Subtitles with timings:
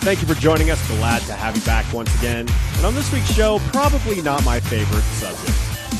[0.00, 0.86] Thank you for joining us.
[0.88, 2.48] Glad to have you back once again.
[2.76, 5.58] And on this week's show, probably not my favorite subject.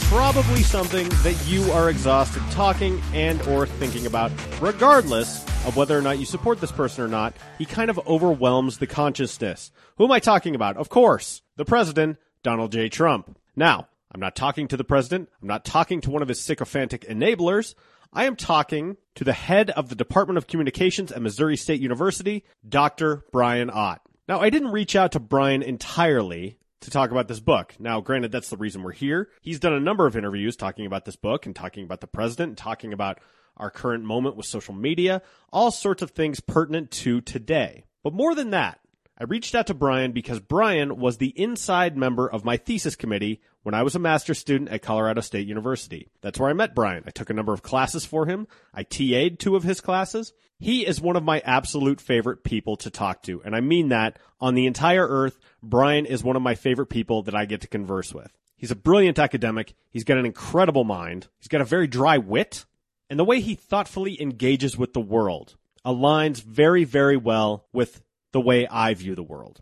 [0.08, 6.00] Probably something that you are exhausted talking and or thinking about, regardless of whether or
[6.00, 7.34] not you support this person or not.
[7.58, 9.70] He kind of overwhelms the consciousness.
[9.98, 10.78] Who am I talking about?
[10.78, 12.88] Of course, the president, Donald J.
[12.88, 13.36] Trump.
[13.56, 15.28] Now, I'm not talking to the president.
[15.42, 17.74] I'm not talking to one of his sycophantic enablers.
[18.12, 22.44] I am talking to the head of the Department of Communications at Missouri State University,
[22.66, 23.24] Dr.
[23.32, 24.00] Brian Ott.
[24.26, 27.74] Now, I didn't reach out to Brian entirely to talk about this book.
[27.78, 29.28] Now, granted, that's the reason we're here.
[29.42, 32.50] He's done a number of interviews talking about this book and talking about the president
[32.50, 33.20] and talking about
[33.56, 35.20] our current moment with social media,
[35.52, 37.84] all sorts of things pertinent to today.
[38.02, 38.80] But more than that,
[39.20, 43.40] I reached out to Brian because Brian was the inside member of my thesis committee
[43.64, 46.08] when I was a master's student at Colorado State University.
[46.20, 47.02] That's where I met Brian.
[47.04, 48.46] I took a number of classes for him.
[48.72, 50.32] I TA'd two of his classes.
[50.60, 53.42] He is one of my absolute favorite people to talk to.
[53.42, 55.40] And I mean that on the entire earth.
[55.64, 58.32] Brian is one of my favorite people that I get to converse with.
[58.56, 59.74] He's a brilliant academic.
[59.90, 61.26] He's got an incredible mind.
[61.38, 62.66] He's got a very dry wit.
[63.10, 68.02] And the way he thoughtfully engages with the world aligns very, very well with
[68.38, 69.58] the way I view the world.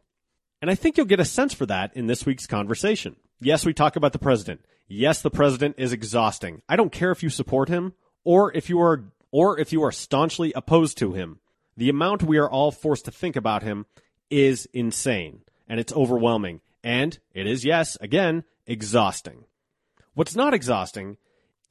[0.61, 3.17] And I think you'll get a sense for that in this week's conversation.
[3.41, 4.67] Yes, we talk about the president.
[4.87, 6.61] Yes, the president is exhausting.
[6.69, 9.93] I don't care if you support him or if you are or if you are
[9.93, 11.39] staunchly opposed to him.
[11.79, 13.87] The amount we are all forced to think about him
[14.29, 19.47] is insane and it's overwhelming and it is yes, again, exhausting.
[20.13, 21.17] What's not exhausting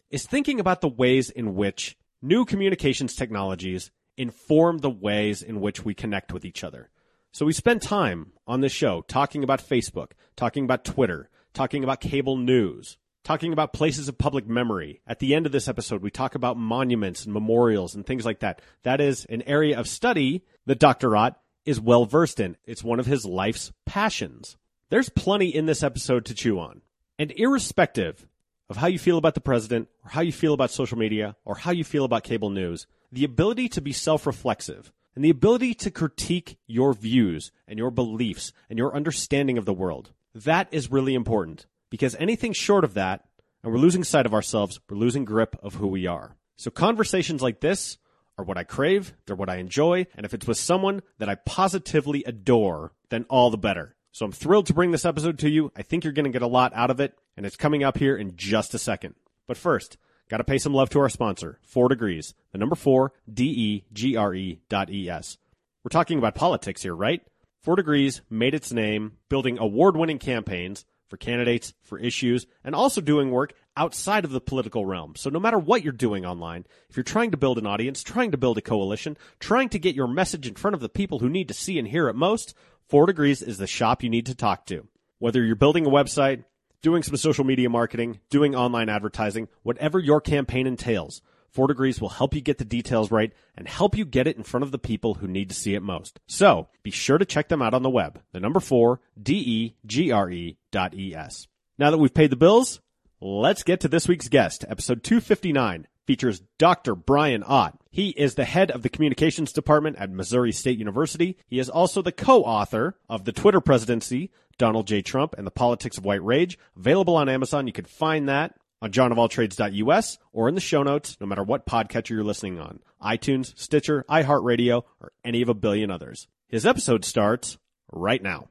[0.09, 5.85] is thinking about the ways in which new communications technologies inform the ways in which
[5.85, 6.89] we connect with each other.
[7.35, 11.99] So we spend time on this show talking about Facebook, talking about Twitter, talking about
[11.99, 15.01] cable news, talking about places of public memory.
[15.05, 18.39] At the end of this episode, we talk about monuments and memorials and things like
[18.39, 18.61] that.
[18.83, 21.13] That is an area of study that Dr.
[21.17, 22.55] Ott is well versed in.
[22.63, 24.55] It's one of his life's passions.
[24.87, 26.83] There's plenty in this episode to chew on.
[27.19, 28.29] And irrespective
[28.69, 31.55] of how you feel about the president or how you feel about social media or
[31.55, 35.91] how you feel about cable news, the ability to be self-reflexive and the ability to
[35.91, 40.11] critique your views and your beliefs and your understanding of the world.
[40.33, 43.23] That is really important because anything short of that,
[43.63, 46.35] and we're losing sight of ourselves, we're losing grip of who we are.
[46.57, 47.97] So conversations like this
[48.37, 51.35] are what I crave, they're what I enjoy, and if it's with someone that I
[51.35, 53.95] positively adore, then all the better.
[54.11, 55.71] So I'm thrilled to bring this episode to you.
[55.75, 57.97] I think you're going to get a lot out of it, and it's coming up
[57.97, 59.15] here in just a second.
[59.47, 59.97] But first,
[60.27, 64.89] Got to pay some love to our sponsor, Four Degrees, the number four, D-E-G-R-E dot
[64.89, 65.37] E-S.
[65.83, 67.21] We're talking about politics here, right?
[67.61, 73.29] Four Degrees made its name building award-winning campaigns for candidates, for issues, and also doing
[73.29, 75.15] work outside of the political realm.
[75.15, 78.31] So no matter what you're doing online, if you're trying to build an audience, trying
[78.31, 81.29] to build a coalition, trying to get your message in front of the people who
[81.29, 82.55] need to see and hear it most,
[82.87, 84.87] Four Degrees is the shop you need to talk to.
[85.19, 86.45] Whether you're building a website,
[86.85, 91.19] doing some social media marketing, doing online advertising, whatever your campaign entails,
[91.49, 94.43] Four Degrees will help you get the details right and help you get it in
[94.43, 96.19] front of the people who need to see it most.
[96.27, 98.21] So be sure to check them out on the web.
[98.33, 101.47] The number four, D-E-G-R-E dot E-S.
[101.79, 102.81] Now that we've paid the bills,
[103.19, 104.63] let's get to this week's guest.
[104.69, 106.93] Episode 259 features Dr.
[106.93, 107.79] Brian Ott.
[107.89, 111.37] He is the head of the communications department at Missouri State University.
[111.47, 115.01] He is also the co-author of The Twitter Presidency, Donald J.
[115.01, 116.57] Trump and the Politics of White Rage.
[116.77, 117.67] Available on Amazon.
[117.67, 122.11] You can find that on johnofalltrades.us or in the show notes, no matter what podcatcher
[122.11, 122.79] you're listening on.
[123.03, 126.27] iTunes, Stitcher, iHeartRadio, or any of a billion others.
[126.47, 127.57] His episode starts
[127.91, 128.49] right now.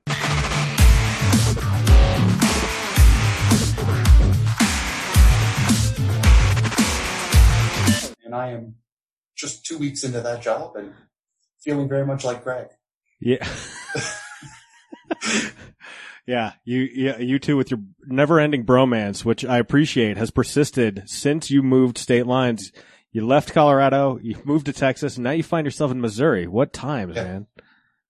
[8.25, 8.75] and I am
[9.37, 10.93] just two weeks into that job and
[11.61, 12.69] feeling very much like Greg.
[13.21, 13.47] Yeah.
[16.27, 21.51] yeah, you, yeah, you two with your never-ending bromance, which I appreciate, has persisted since
[21.51, 22.73] you moved state lines.
[23.13, 26.47] You left Colorado, you moved to Texas, and now you find yourself in Missouri.
[26.47, 27.25] What times, Yeah.
[27.25, 27.47] man?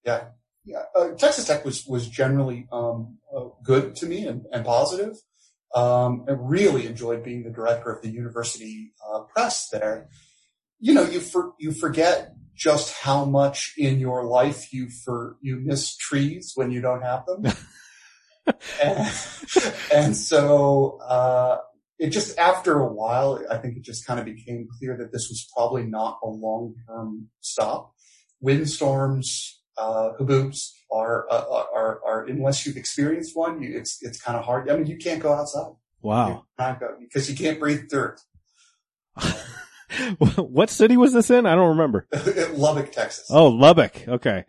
[0.04, 0.24] Yeah,
[0.64, 0.82] yeah.
[0.96, 5.16] Uh, Texas Tech was was generally um, uh, good to me and, and positive.
[5.74, 10.08] Um, I really enjoyed being the director of the university uh, press there.
[10.78, 15.56] You know, you for, you forget just how much in your life you for you
[15.56, 17.52] miss trees when you don't have them.
[18.82, 19.12] and,
[19.92, 21.58] and, so uh,
[21.98, 25.28] it just after a while, I think it just kind of became clear that this
[25.28, 27.92] was probably not a long term stop.
[28.40, 34.38] Windstorms, uh, haboobs are, uh, are, are, unless you've experienced one, you, it's, it's kind
[34.38, 34.70] of hard.
[34.70, 35.72] I mean, you can't go outside.
[36.02, 36.44] Wow.
[36.58, 38.20] Go, because you can't breathe dirt.
[40.36, 41.46] what city was this in?
[41.46, 42.06] I don't remember.
[42.52, 43.26] Lubbock, Texas.
[43.30, 44.06] Oh, Lubbock.
[44.06, 44.44] Okay.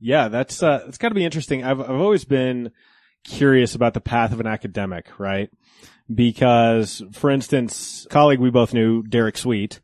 [0.00, 1.64] Yeah, that's, uh, it's gotta be interesting.
[1.64, 2.70] I've, I've always been
[3.24, 5.50] curious about the path of an academic, right?
[6.12, 9.80] Because, for instance, colleague we both knew, Derek Sweet,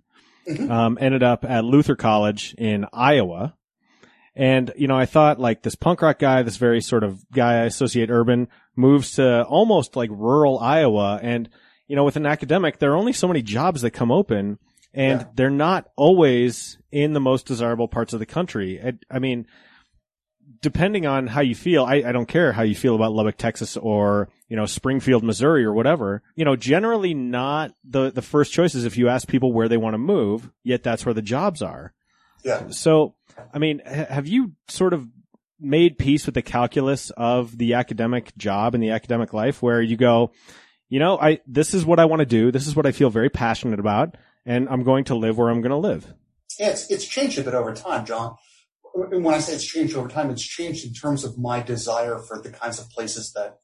[0.49, 0.71] mm-hmm.
[0.71, 3.57] um, ended up at Luther College in Iowa.
[4.35, 7.55] And, you know, I thought like this punk rock guy, this very sort of guy
[7.55, 11.19] I associate urban, moves to almost like rural Iowa.
[11.23, 11.49] And,
[11.87, 14.59] you know, with an academic, there are only so many jobs that come open
[14.95, 15.27] and yeah.
[15.35, 18.81] they're not always in the most desirable parts of the country.
[18.83, 19.47] I, I mean,
[20.61, 23.77] depending on how you feel, I, I, don't care how you feel about Lubbock, Texas
[23.77, 28.85] or, you know, Springfield, Missouri or whatever, you know, generally not the, the first choices
[28.85, 31.93] if you ask people where they want to move, yet that's where the jobs are.
[32.45, 32.69] Yeah.
[32.69, 33.15] So,
[33.53, 35.09] I mean, have you sort of
[35.59, 39.97] made peace with the calculus of the academic job and the academic life where you
[39.97, 40.33] go,
[40.89, 42.53] you know, I, this is what I want to do.
[42.53, 45.61] This is what I feel very passionate about and I'm going to live where I'm
[45.61, 46.15] going to live.
[46.59, 48.37] It's, it's changed a bit over time, John.
[48.95, 52.19] And when I say it's changed over time, it's changed in terms of my desire
[52.19, 53.59] for the kinds of places that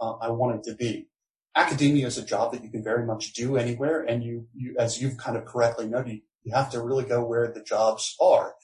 [0.00, 1.08] uh, I wanted to be.
[1.56, 4.02] Academia is a job that you can very much do anywhere.
[4.02, 7.50] And you, you as you've kind of correctly noted, you have to really go where
[7.50, 8.54] the jobs are.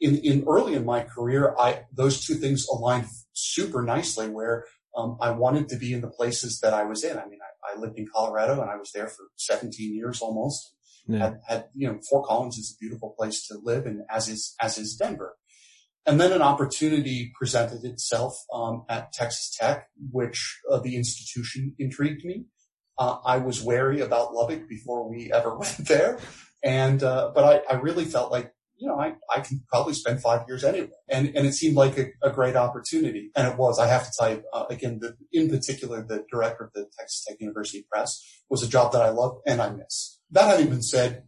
[0.00, 4.64] In, in early in my career, I, those two things aligned super nicely where
[4.96, 7.18] um, I wanted to be in the places that I was in.
[7.18, 10.74] I mean, I, I lived in Colorado and I was there for 17 years almost
[11.08, 11.18] yeah.
[11.18, 14.54] had, had, you know, Fort Collins is a beautiful place to live and as is,
[14.60, 15.36] as is Denver.
[16.06, 22.24] And then an opportunity presented itself um, at Texas Tech, which uh, the institution intrigued
[22.24, 22.46] me.
[22.96, 26.18] Uh, I was wary about Lubbock before we ever went there,
[26.64, 30.20] and uh, but I, I, really felt like you know I, I can probably spend
[30.20, 33.78] five years anyway, and and it seemed like a, a great opportunity, and it was.
[33.78, 37.24] I have to tell you uh, again, the, in particular, the director of the Texas
[37.26, 40.20] Tech University Press was a job that I love and I miss.
[40.30, 41.24] That having been said,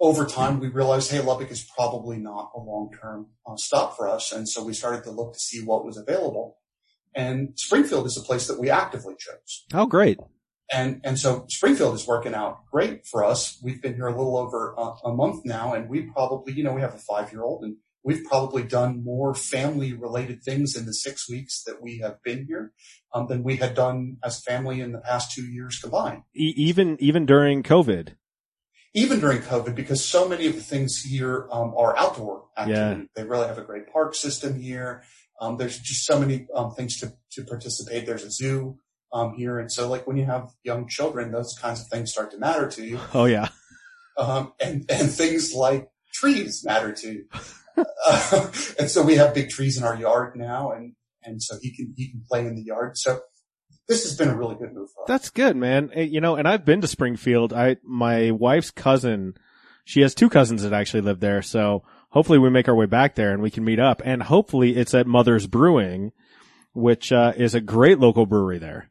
[0.00, 4.32] over time we realized, hey, Lubbock is probably not a long-term uh, stop for us,
[4.32, 6.58] and so we started to look to see what was available.
[7.14, 9.64] And Springfield is a place that we actively chose.
[9.74, 10.18] Oh, great!
[10.72, 13.60] And and so Springfield is working out great for us.
[13.62, 16.72] We've been here a little over uh, a month now, and we probably, you know,
[16.72, 21.64] we have a five-year-old, and we've probably done more family-related things in the six weeks
[21.64, 22.72] that we have been here
[23.12, 26.22] um, than we had done as family in the past two years combined.
[26.36, 28.14] E- even even during COVID.
[28.94, 33.02] Even during COVID, because so many of the things here um, are outdoor activity.
[33.02, 33.06] Yeah.
[33.14, 35.02] They really have a great park system here.
[35.40, 38.04] Um, there's just so many um, things to, to participate.
[38.04, 38.78] There's a zoo
[39.12, 42.30] um, here, and so like when you have young children, those kinds of things start
[42.32, 43.00] to matter to you.
[43.14, 43.48] Oh yeah,
[44.18, 47.24] um, and and things like trees matter to you.
[47.76, 51.74] uh, and so we have big trees in our yard now, and and so he
[51.74, 52.96] can he can play in the yard.
[52.96, 53.20] So
[53.88, 55.08] this has been a really good move for us.
[55.08, 55.90] That's good, man.
[55.96, 57.52] You know, and I've been to Springfield.
[57.52, 59.34] I my wife's cousin,
[59.84, 61.42] she has two cousins that actually live there.
[61.42, 64.02] So hopefully we make our way back there and we can meet up.
[64.04, 66.12] And hopefully it's at Mother's Brewing,
[66.72, 68.89] which uh, is a great local brewery there.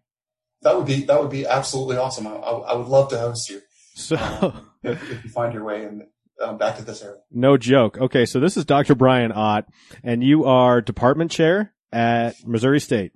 [0.62, 2.28] That would be that would be absolutely awesome.
[2.28, 3.62] I, I, I would love to host you.
[3.96, 4.52] So uh,
[4.84, 6.08] if, if, you find your way in
[6.42, 7.20] um, back to this area.
[7.32, 7.98] No joke.
[7.98, 8.96] Okay, so this is Dr.
[8.96, 9.66] Brian Ott,
[10.04, 13.12] and you are department chair at Missouri State.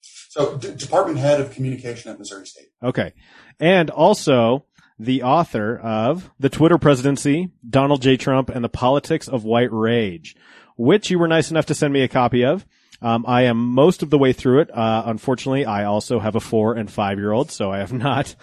[0.00, 2.68] So, D- department head of communication at Missouri State.
[2.82, 3.12] Okay,
[3.58, 4.64] and also
[4.98, 8.16] the author of The Twitter Presidency, Donald J.
[8.16, 10.36] Trump, and the Politics of White Rage,
[10.76, 12.66] which you were nice enough to send me a copy of.
[13.02, 14.70] Um, I am most of the way through it.
[14.76, 18.34] Uh, unfortunately, I also have a four and five year old, so I have not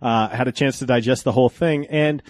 [0.00, 1.86] uh, had a chance to digest the whole thing.
[1.86, 2.22] And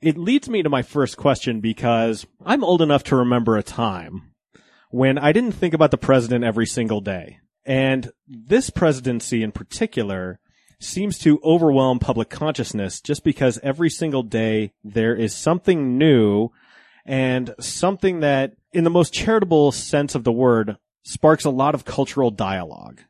[0.00, 4.32] it leads me to my first question because I'm old enough to remember a time
[4.90, 7.38] when I didn't think about the president every single day.
[7.64, 10.40] And this presidency in particular
[10.80, 16.50] seems to overwhelm public consciousness just because every single day there is something new
[17.06, 21.84] and something that in the most charitable sense of the word sparks a lot of
[21.84, 23.00] cultural dialog.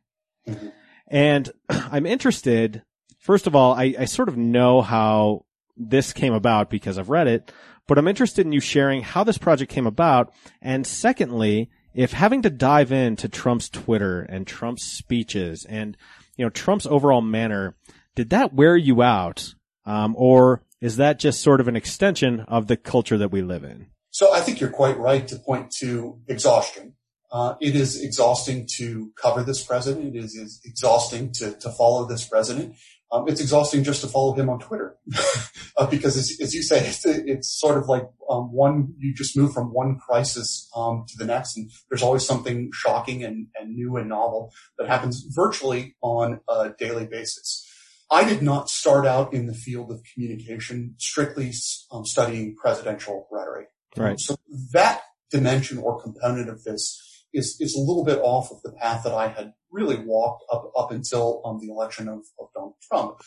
[1.08, 2.82] And I'm interested,
[3.18, 5.44] first of all, I, I sort of know how
[5.76, 7.52] this came about because I've read it,
[7.86, 10.32] but I'm interested in you sharing how this project came about.
[10.60, 15.96] And secondly, if having to dive into Trump's Twitter and Trump's speeches and,
[16.36, 17.76] you know, Trump's overall manner,
[18.14, 19.54] did that wear you out?
[19.84, 23.64] Um, or is that just sort of an extension of the culture that we live
[23.64, 23.88] in?
[24.10, 26.94] So I think you're quite right to point to exhaustion.
[27.32, 30.14] Uh, it is exhausting to cover this president.
[30.14, 32.76] It is, is exhausting to, to follow this president.
[33.10, 34.96] Um, it's exhausting just to follow him on Twitter
[35.78, 38.94] uh, because, as, as, you say, it's, it's sort of like um, one.
[38.98, 43.22] You just move from one crisis um, to the next, and there's always something shocking
[43.24, 47.66] and, and new and novel that happens virtually on a daily basis.
[48.10, 51.52] I did not start out in the field of communication strictly
[51.90, 53.68] um, studying presidential rhetoric.
[53.94, 54.18] Right.
[54.18, 54.36] so
[54.72, 59.04] that dimension or component of this is, is a little bit off of the path
[59.04, 63.20] that I had really walked up, up until um, the election of, of Donald Trump.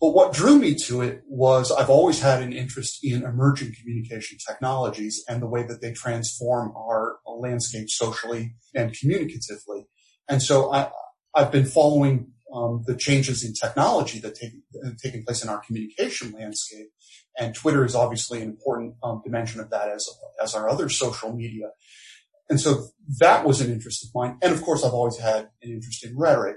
[0.00, 4.38] But what drew me to it was I've always had an interest in emerging communication
[4.46, 9.84] technologies and the way that they transform our landscape socially and communicatively.
[10.28, 10.90] And so I,
[11.34, 14.52] I've been following um, the changes in technology that take
[15.02, 16.88] taking place in our communication landscape,
[17.38, 20.08] and Twitter is obviously an important um, dimension of that as
[20.42, 21.70] as our other social media.
[22.50, 22.88] And so
[23.20, 24.36] that was an interest of mine.
[24.42, 26.56] And of course, I've always had an interest in rhetoric.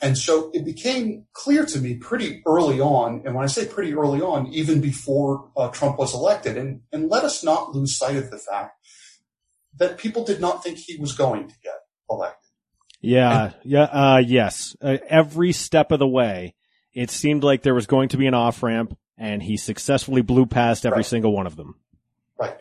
[0.00, 3.22] And so it became clear to me pretty early on.
[3.24, 7.08] And when I say pretty early on, even before uh, Trump was elected, and, and
[7.08, 8.76] let us not lose sight of the fact
[9.78, 11.78] that people did not think he was going to get
[12.10, 12.50] elected.
[13.00, 13.44] Yeah.
[13.44, 13.82] And, yeah.
[13.82, 14.76] Uh, yes.
[14.80, 16.54] Uh, every step of the way,
[16.92, 20.46] it seemed like there was going to be an off ramp and he successfully blew
[20.46, 21.06] past every right.
[21.06, 21.76] single one of them.
[22.38, 22.56] Right.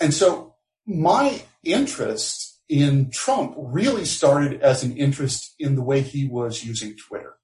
[0.00, 0.54] And so
[0.86, 6.96] my interest in Trump really started as an interest in the way he was using
[6.96, 7.36] Twitter.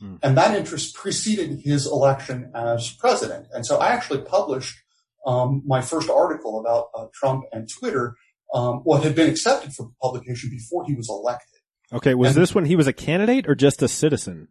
[0.00, 0.16] Hmm.
[0.22, 3.46] And that interest preceded his election as president.
[3.52, 4.76] And so I actually published
[5.26, 8.16] um, my first article about uh, Trump and Twitter,
[8.54, 11.60] um, what had been accepted for publication before he was elected.
[11.92, 14.48] Okay, was and, this when he was a candidate or just a citizen?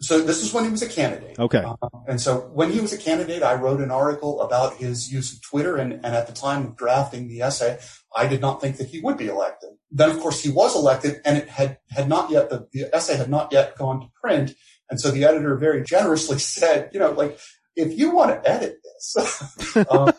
[0.00, 1.38] So this is when he was a candidate.
[1.38, 1.62] Okay.
[1.64, 5.32] Uh, and so when he was a candidate, I wrote an article about his use
[5.32, 5.76] of Twitter.
[5.76, 7.78] And, and at the time of drafting the essay,
[8.14, 9.70] I did not think that he would be elected.
[9.90, 13.16] Then, of course, he was elected and it had, had not yet, the, the essay
[13.16, 14.54] had not yet gone to print.
[14.90, 17.38] And so the editor very generously said, you know, like,
[17.76, 20.12] if you want to edit this, um,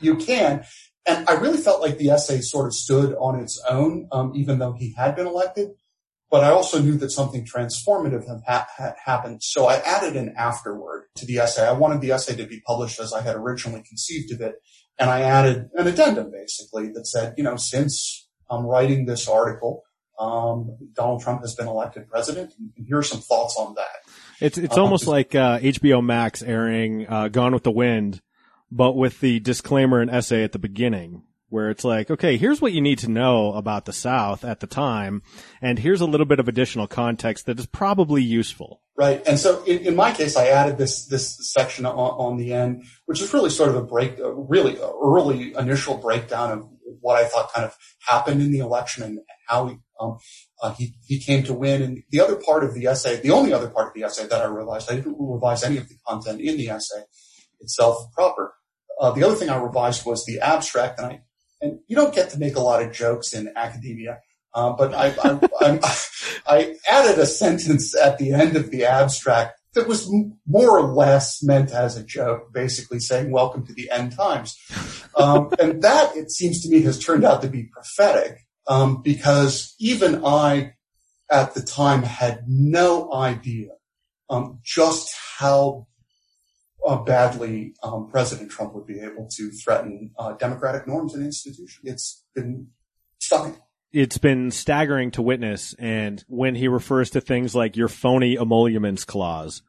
[0.00, 0.64] you can.
[1.06, 4.58] And I really felt like the essay sort of stood on its own, um, even
[4.58, 5.70] though he had been elected.
[6.30, 9.42] But I also knew that something transformative had, ha- had happened.
[9.42, 11.66] So I added an afterword to the essay.
[11.66, 14.56] I wanted the essay to be published as I had originally conceived of it.
[14.98, 19.84] And I added an addendum basically that said, you know, since I'm writing this article,
[20.18, 22.54] um, Donald Trump has been elected president.
[22.58, 23.86] And here are some thoughts on that.
[24.40, 28.20] It's, it's um, almost like, uh, HBO Max airing, uh, Gone with the Wind,
[28.70, 31.22] but with the disclaimer and essay at the beginning
[31.54, 34.66] where it's like, okay, here's what you need to know about the South at the
[34.66, 35.22] time,
[35.62, 38.82] and here's a little bit of additional context that is probably useful.
[38.96, 39.22] Right.
[39.24, 42.84] And so in, in my case, I added this, this section on, on, the end,
[43.06, 46.68] which is really sort of a break, a really early initial breakdown of
[47.00, 50.18] what I thought kind of happened in the election and how he, um,
[50.60, 51.82] uh, he, he came to win.
[51.82, 54.42] And the other part of the essay, the only other part of the essay that
[54.42, 57.02] I revised, I didn't revise any of the content in the essay
[57.60, 58.54] itself proper.
[59.00, 61.20] Uh, the other thing I revised was the abstract, and I
[61.60, 64.20] and you don't get to make a lot of jokes in academia.
[64.54, 65.12] Uh, but I,
[65.60, 65.94] I,
[66.46, 70.08] I, added a sentence at the end of the abstract that was
[70.46, 74.56] more or less meant as a joke, basically saying "Welcome to the end times,"
[75.16, 79.74] um, and that it seems to me has turned out to be prophetic um, because
[79.80, 80.74] even I,
[81.30, 83.70] at the time, had no idea
[84.30, 85.86] um, just how
[86.86, 91.78] uh, badly um, President Trump would be able to threaten uh, democratic norms and institutions.
[91.82, 92.68] It's been
[93.18, 93.56] stunning.
[93.92, 95.74] It's been staggering to witness.
[95.78, 99.62] And when he refers to things like your phony emoluments clause,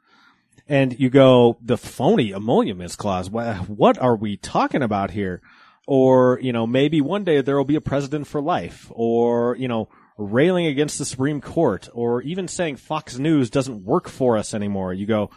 [0.67, 5.41] and you go, the phony emoluments clause, what are we talking about here?
[5.87, 9.67] Or, you know, maybe one day there will be a president for life, or, you
[9.67, 14.55] know, railing against the Supreme Court, or even saying Fox News doesn't work for us
[14.55, 14.91] anymore.
[14.91, 15.29] You go,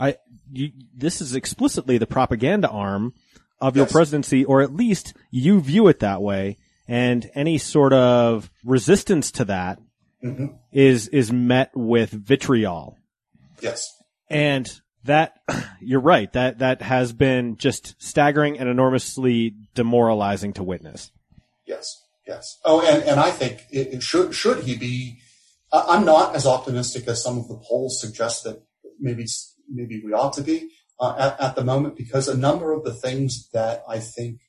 [0.00, 0.16] I,
[0.50, 3.14] you, this is explicitly the propaganda arm
[3.60, 6.56] of your presidency, or at least you view it that way.
[6.88, 9.78] And any sort of resistance to that
[10.24, 10.46] mm-hmm.
[10.72, 12.96] is is met with vitriol.
[13.60, 13.88] Yes.
[14.28, 14.68] And
[15.04, 15.34] that
[15.80, 16.32] you're right.
[16.32, 21.12] That that has been just staggering and enormously demoralizing to witness.
[21.66, 22.02] Yes.
[22.26, 22.58] Yes.
[22.64, 25.20] Oh, and, and I think it, it should should he be.
[25.72, 28.60] I'm not as optimistic as some of the polls suggest that
[28.98, 29.26] maybe
[29.70, 32.94] maybe we ought to be uh, at, at the moment because a number of the
[32.94, 34.40] things that I think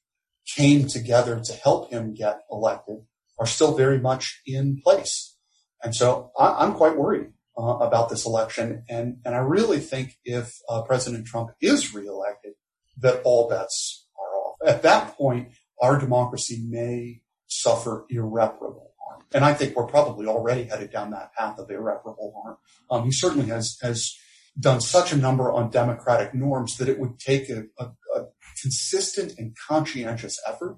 [0.56, 2.98] came together to help him get elected
[3.40, 5.36] are still very much in place.
[5.84, 8.84] And so I, am quite worried uh, about this election.
[8.90, 12.54] And, and I really think if uh, President Trump is reelected,
[12.98, 14.58] that all bets are off.
[14.68, 15.50] at that point,
[15.82, 19.24] our democracy may suffer irreparable harm.
[19.34, 22.58] And I think we're probably already headed down that path of irreparable harm.
[22.92, 24.16] Um, he certainly has, has
[24.60, 28.26] done such a number on democratic norms that it would take a, a, a
[28.62, 30.78] consistent and conscientious effort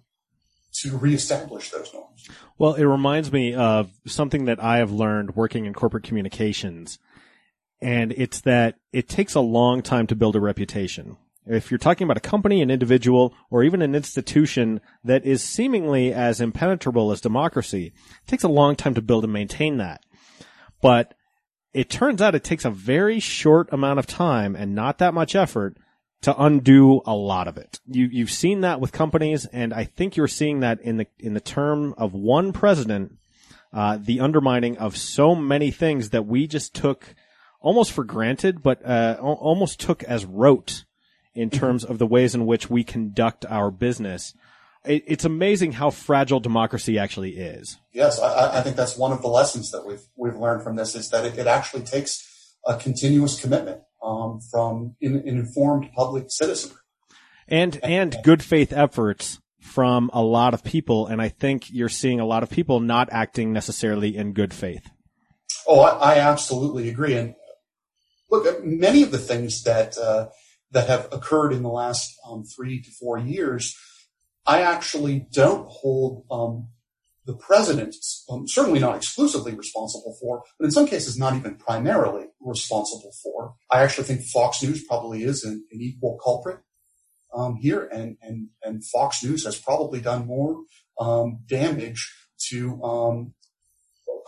[0.81, 2.27] to reestablish those norms.
[2.57, 6.99] Well, it reminds me of something that I have learned working in corporate communications.
[7.81, 11.17] And it's that it takes a long time to build a reputation.
[11.45, 16.13] If you're talking about a company, an individual, or even an institution that is seemingly
[16.13, 20.05] as impenetrable as democracy, it takes a long time to build and maintain that.
[20.81, 21.13] But
[21.73, 25.35] it turns out it takes a very short amount of time and not that much
[25.35, 25.77] effort
[26.21, 27.79] to undo a lot of it.
[27.85, 31.33] You, you've seen that with companies, and I think you're seeing that in the in
[31.33, 33.17] the term of one president,
[33.73, 37.13] uh, the undermining of so many things that we just took
[37.59, 40.85] almost for granted, but uh, almost took as rote
[41.35, 41.59] in mm-hmm.
[41.59, 44.33] terms of the ways in which we conduct our business.
[44.85, 47.77] It, it's amazing how fragile democracy actually is.
[47.93, 50.95] Yes, I, I, think that's one of the lessons that we've we've learned from this
[50.95, 56.77] is that it, it actually takes a continuous commitment um, from an informed public citizenry.
[57.47, 61.07] And, and good faith efforts from a lot of people.
[61.07, 64.89] And I think you're seeing a lot of people not acting necessarily in good faith.
[65.67, 67.15] Oh, I, I absolutely agree.
[67.15, 67.35] And
[68.29, 70.27] look, many of the things that, uh,
[70.71, 73.75] that have occurred in the last um, three to four years,
[74.45, 76.67] I actually don't hold um,
[77.25, 77.95] the president,
[78.29, 83.55] um, certainly not exclusively responsible for, but in some cases not even primarily responsible for.
[83.71, 86.59] I actually think Fox News probably is an, an equal culprit
[87.33, 90.63] um, here, and, and and Fox News has probably done more
[90.99, 92.13] um, damage
[92.49, 93.33] to um,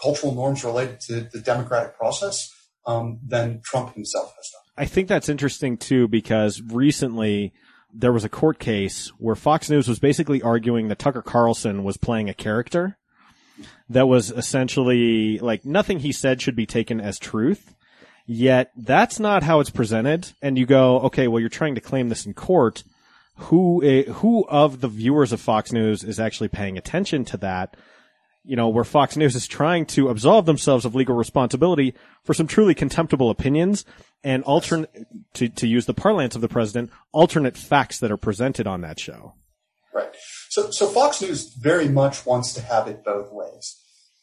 [0.02, 2.50] cultural norms related to the democratic process
[2.88, 4.62] um, than Trump himself has done.
[4.78, 7.54] I think that's interesting too because recently
[7.98, 11.98] there was a court case where Fox News was basically arguing that Tucker Carlson was
[11.98, 12.98] playing a character
[13.90, 17.74] that was essentially like nothing he said should be taken as truth.
[18.28, 20.32] Yet that's not how it's presented.
[20.42, 22.84] And you go, okay, well, you're trying to claim this in court.
[23.36, 27.76] Who, eh, who of the viewers of Fox News is actually paying attention to that?
[28.46, 32.48] you know, where Fox News is trying to absolve themselves of legal responsibility for some
[32.48, 33.86] truly contemptible opinions
[34.26, 34.90] and alternate,
[35.36, 39.00] to, to use the parlance of the president, alternate facts that are presented on that
[39.00, 39.36] show.
[39.94, 40.10] Right.
[40.50, 43.80] So, so Fox News very much wants to have it both ways,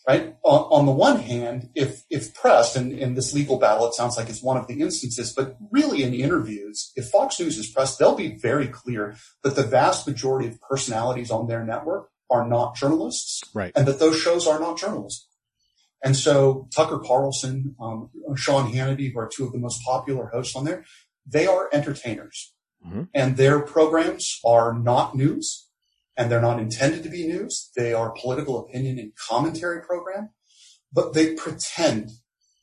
[0.07, 0.35] right?
[0.43, 4.17] On, on the one hand, if, if pressed, and in this legal battle, it sounds
[4.17, 8.01] like it's one of the instances, but really in interviews, if Fox News is pressed,
[8.01, 12.75] they'll be very clear that the vast majority of personalities on their network are not
[12.75, 13.73] journalists, right?
[13.77, 15.23] And that those shows are not journalism.
[16.03, 20.57] And so Tucker Carlson, um, Sean Hannity, who are two of the most popular hosts
[20.57, 20.85] on there,
[21.27, 22.53] they are entertainers,
[22.85, 23.05] mm-hmm.
[23.15, 25.69] and their programs are not news,
[26.17, 27.71] and they're not intended to be news.
[27.77, 30.31] They are political opinion and commentary program,
[30.93, 32.11] but they pretend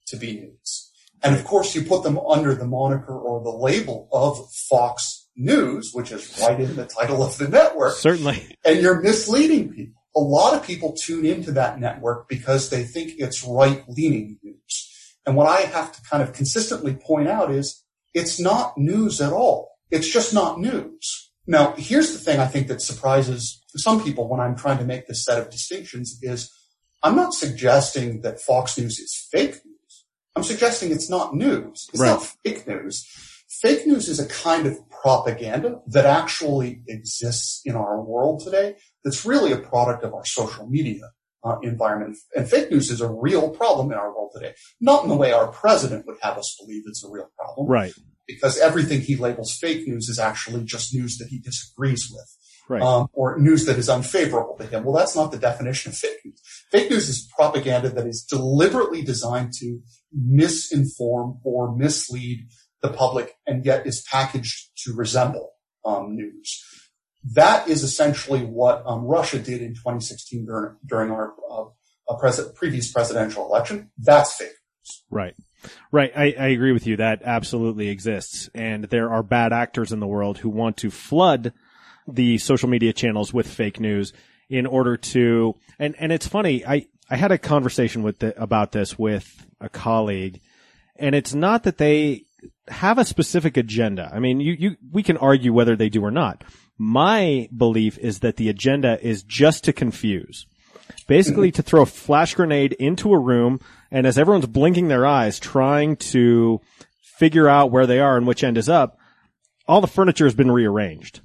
[0.08, 0.92] to be news.
[1.22, 5.92] And of course, you put them under the moniker or the label of Fox News,
[5.94, 7.96] which is right in the title of the network.
[7.96, 8.56] Certainly.
[8.66, 9.99] And you're misleading people.
[10.20, 15.16] A lot of people tune into that network because they think it's right leaning news.
[15.26, 19.32] And what I have to kind of consistently point out is it's not news at
[19.32, 19.78] all.
[19.92, 21.32] It's just not news.
[21.48, 25.08] Now, here's the thing I think that surprises some people when I'm trying to make
[25.08, 26.52] this set of distinctions is
[27.02, 30.06] I'm not suggesting that Fox News is fake news.
[30.36, 31.88] I'm suggesting it's not news.
[31.94, 32.10] It's right.
[32.10, 33.08] not fake news.
[33.48, 39.26] Fake news is a kind of propaganda that actually exists in our world today that's
[39.26, 41.12] really a product of our social media
[41.44, 42.18] uh, environment.
[42.36, 44.54] And fake news is a real problem in our world today.
[44.82, 47.68] Not in the way our president would have us believe it's a real problem.
[47.68, 47.94] Right.
[48.28, 52.36] Because everything he labels fake news is actually just news that he disagrees with.
[52.68, 52.82] Right.
[52.84, 54.84] Um, or news that is unfavorable to him.
[54.84, 56.40] Well, that's not the definition of fake news.
[56.72, 59.80] Fake news is propaganda that is deliberately designed to
[60.16, 62.48] misinform or mislead
[62.82, 65.52] the public and yet is packaged to resemble
[65.86, 66.64] um, news.
[67.34, 72.92] That is essentially what um, Russia did in 2016 during, during our uh, pres- previous
[72.92, 73.92] presidential election.
[73.98, 75.04] That's fake news.
[75.10, 75.36] Right.
[75.92, 76.12] Right.
[76.16, 76.98] I, I agree with you.
[76.98, 78.50] That absolutely exists.
[78.56, 81.52] And there are bad actors in the world who want to flood
[82.08, 84.14] the social media channels with fake news
[84.50, 86.66] in order to, and, and it's funny.
[86.66, 90.40] I, I had a conversation with the, about this with a colleague
[91.00, 92.26] and it's not that they
[92.68, 94.10] have a specific agenda.
[94.14, 96.44] I mean, you, you, we can argue whether they do or not.
[96.78, 100.46] My belief is that the agenda is just to confuse.
[101.08, 103.60] Basically to throw a flash grenade into a room
[103.92, 106.62] and as everyone's blinking their eyes trying to
[107.02, 108.98] figure out where they are and which end is up,
[109.68, 111.22] all the furniture has been rearranged.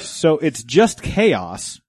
[0.00, 1.80] So it's just chaos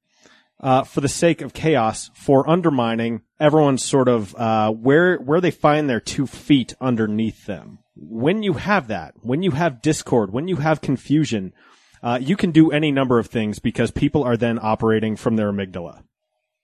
[0.60, 5.52] uh, for the sake of chaos for undermining everyone's sort of uh, where where they
[5.52, 7.80] find their two feet underneath them.
[7.96, 11.54] When you have that, when you have discord, when you have confusion,
[12.04, 15.52] uh, you can do any number of things because people are then operating from their
[15.52, 16.04] amygdala.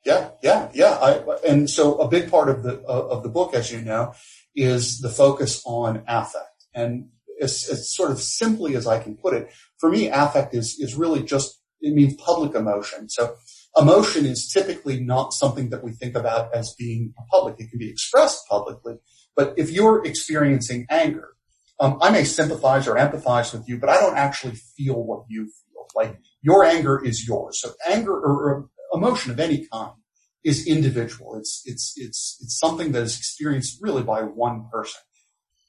[0.06, 0.98] Yeah, yeah, yeah.
[1.02, 4.14] I, and so a big part of the of the book, as you know,
[4.56, 6.66] is the focus on affect.
[6.74, 7.10] And
[7.42, 10.96] as, as sort of simply as I can put it, for me, affect is is
[10.96, 13.10] really just it means public emotion.
[13.10, 13.36] So
[13.78, 17.56] emotion is typically not something that we think about as being public.
[17.60, 18.96] It can be expressed publicly,
[19.36, 21.30] but if you're experiencing anger,
[21.80, 25.46] um, I may sympathize or empathize with you, but I don't actually feel what you
[25.46, 25.88] feel.
[25.96, 27.60] Like your anger is yours.
[27.60, 29.94] So anger or, or emotion of any kind
[30.44, 31.38] is individual.
[31.38, 35.02] It's, it's, it's, it's something that is experienced really by one person.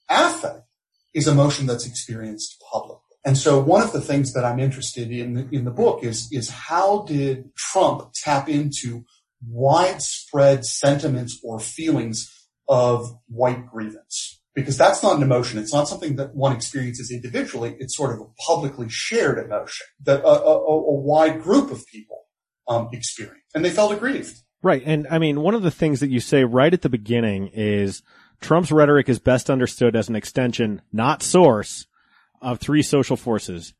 [0.09, 0.63] Affect
[1.15, 2.99] is emotion that's experienced publicly.
[3.25, 6.51] And so one of the things that I'm interested in in the book is, is
[6.51, 9.05] how did Trump tap into
[9.47, 12.42] widespread sentiments or feelings
[12.73, 14.41] of white grievance?
[14.55, 15.59] Because that's not an emotion.
[15.59, 17.77] It's not something that one experiences individually.
[17.79, 22.25] It's sort of a publicly shared emotion that a, a, a wide group of people
[22.67, 24.39] um, experience, and they felt aggrieved.
[24.63, 24.83] Right.
[24.87, 28.03] And I mean, one of the things that you say right at the beginning is
[28.41, 31.87] Trump's rhetoric is best understood as an extension, not source,
[32.41, 33.75] of three social forces.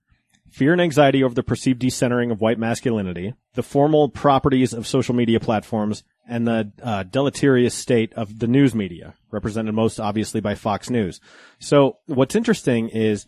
[0.51, 5.15] Fear and anxiety over the perceived decentering of white masculinity, the formal properties of social
[5.15, 10.55] media platforms, and the uh, deleterious state of the news media, represented most obviously by
[10.55, 11.21] Fox News.
[11.59, 13.27] So what's interesting is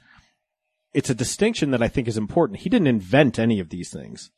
[0.93, 2.61] it's a distinction that I think is important.
[2.61, 4.31] He didn't invent any of these things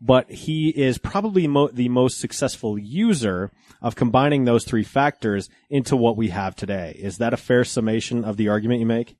[0.00, 3.52] but he is probably mo- the most successful user
[3.82, 6.96] of combining those three factors into what we have today.
[6.98, 9.16] Is that a fair summation of the argument you make?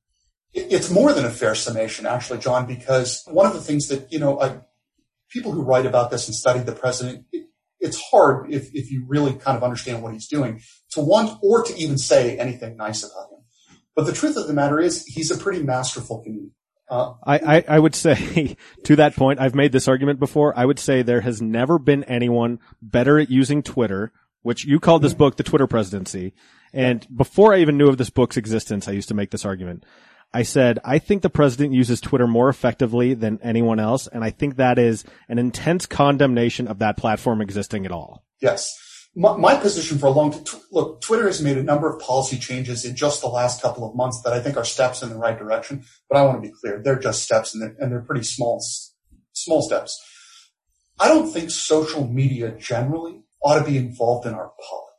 [0.53, 4.19] It's more than a fair summation, actually, John, because one of the things that, you
[4.19, 4.61] know, I,
[5.29, 7.50] people who write about this and study the president, it,
[7.81, 11.63] it's hard if, if you really kind of understand what he's doing to want or
[11.65, 13.45] to even say anything nice about him.
[13.97, 16.53] But the truth of the matter is he's a pretty masterful comedian.
[16.89, 20.59] Uh, I, I, I would say to that point, I've made this argument before.
[20.59, 24.13] I would say there has never been anyone better at using Twitter,
[24.43, 26.33] which you called this book the Twitter presidency.
[26.73, 29.85] And before I even knew of this book's existence, I used to make this argument.
[30.33, 34.07] I said, I think the president uses Twitter more effectively than anyone else.
[34.07, 38.25] And I think that is an intense condemnation of that platform existing at all.
[38.41, 38.73] Yes
[39.15, 42.39] my, my, position for a long time, look, Twitter has made a number of policy
[42.39, 45.17] changes in just the last couple of months that I think are steps in the
[45.17, 45.85] right direction.
[46.09, 46.81] But I want to be clear.
[46.83, 48.65] They're just steps and they're, and they're pretty small,
[49.33, 50.01] small steps.
[50.99, 54.90] I don't think social media generally ought to be involved in our politics.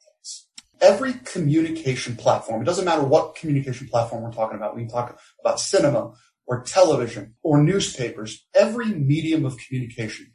[0.81, 4.75] Every communication platform, it doesn't matter what communication platform we're talking about.
[4.75, 6.13] We can talk about cinema
[6.47, 8.45] or television or newspapers.
[8.55, 10.33] Every medium of communication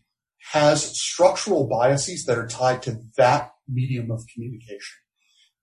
[0.53, 4.99] has structural biases that are tied to that medium of communication.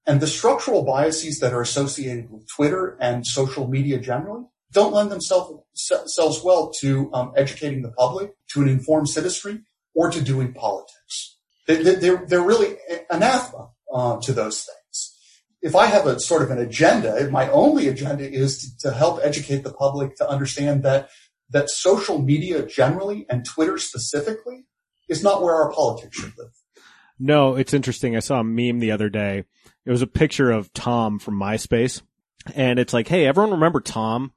[0.06, 4.44] And the structural biases that are associated with Twitter and social media generally
[4.74, 9.62] don't lend themselves well to um, educating the public, to an informed citizenry,
[9.96, 11.38] or to doing politics.
[11.68, 12.76] They're, they're really
[13.10, 15.18] anathema uh, to those things.
[15.62, 19.20] If I have a sort of an agenda, my only agenda is to, to help
[19.24, 21.10] educate the public to understand that
[21.52, 24.66] that social media generally and Twitter specifically
[25.08, 26.50] is not where our politics should live.
[27.20, 28.16] No, it's interesting.
[28.16, 29.46] I saw a meme the other day.
[29.86, 32.02] It was a picture of Tom from MySpace.
[32.56, 34.34] And it's like, hey, everyone remember Tom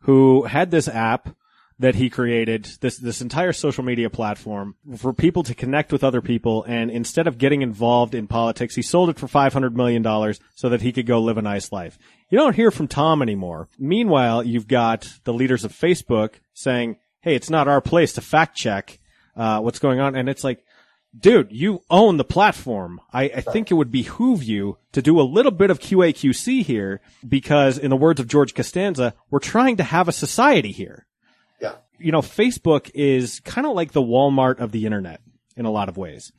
[0.00, 1.34] who had this app
[1.80, 6.20] that he created, this, this entire social media platform for people to connect with other
[6.20, 6.62] people.
[6.64, 10.04] And instead of getting involved in politics, he sold it for $500 million
[10.54, 11.98] so that he could go live a nice life.
[12.28, 13.70] You don't hear from Tom anymore.
[13.78, 18.56] Meanwhile, you've got the leaders of Facebook saying, Hey, it's not our place to fact
[18.56, 18.98] check,
[19.34, 20.14] uh, what's going on.
[20.14, 20.62] And it's like,
[21.18, 23.00] dude, you own the platform.
[23.10, 27.00] I, I, think it would behoove you to do a little bit of QAQC here
[27.26, 31.06] because in the words of George Costanza, we're trying to have a society here.
[32.00, 35.20] You know, Facebook is kind of like the Walmart of the internet
[35.56, 36.32] in a lot of ways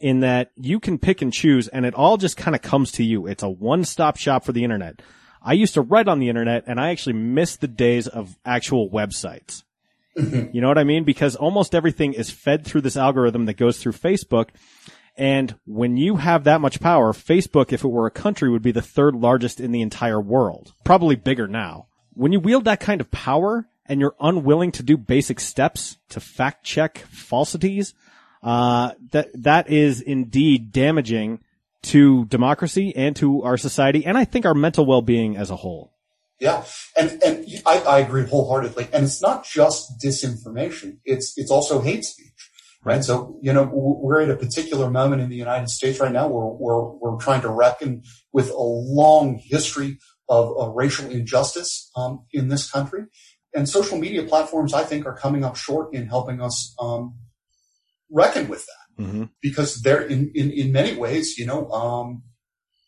[0.00, 3.04] in that you can pick and choose and it all just kind of comes to
[3.04, 3.26] you.
[3.26, 5.00] It's a one-stop shop for the internet.
[5.40, 8.90] I used to write on the internet and I actually miss the days of actual
[8.90, 9.62] websites.
[10.16, 11.02] You know what I mean?
[11.02, 14.50] Because almost everything is fed through this algorithm that goes through Facebook.
[15.16, 18.70] And when you have that much power, Facebook, if it were a country, would be
[18.70, 20.72] the third largest in the entire world.
[20.84, 21.88] Probably bigger now.
[22.12, 26.20] When you wield that kind of power and you're unwilling to do basic steps to
[26.20, 27.94] fact check falsities,
[28.42, 31.40] uh, that, that is indeed damaging
[31.82, 35.94] to democracy and to our society and I think our mental well-being as a whole.
[36.40, 36.64] Yeah,
[36.96, 38.88] and and I, I agree wholeheartedly.
[38.92, 42.50] And it's not just disinformation; it's it's also hate speech,
[42.82, 43.04] right?
[43.04, 46.46] So you know we're at a particular moment in the United States right now where
[46.46, 52.48] we're we're trying to reckon with a long history of, of racial injustice um, in
[52.48, 53.04] this country,
[53.54, 57.14] and social media platforms, I think, are coming up short in helping us um,
[58.10, 59.24] reckon with that Mm-hmm.
[59.42, 62.22] because they're in in in many ways, you know, um,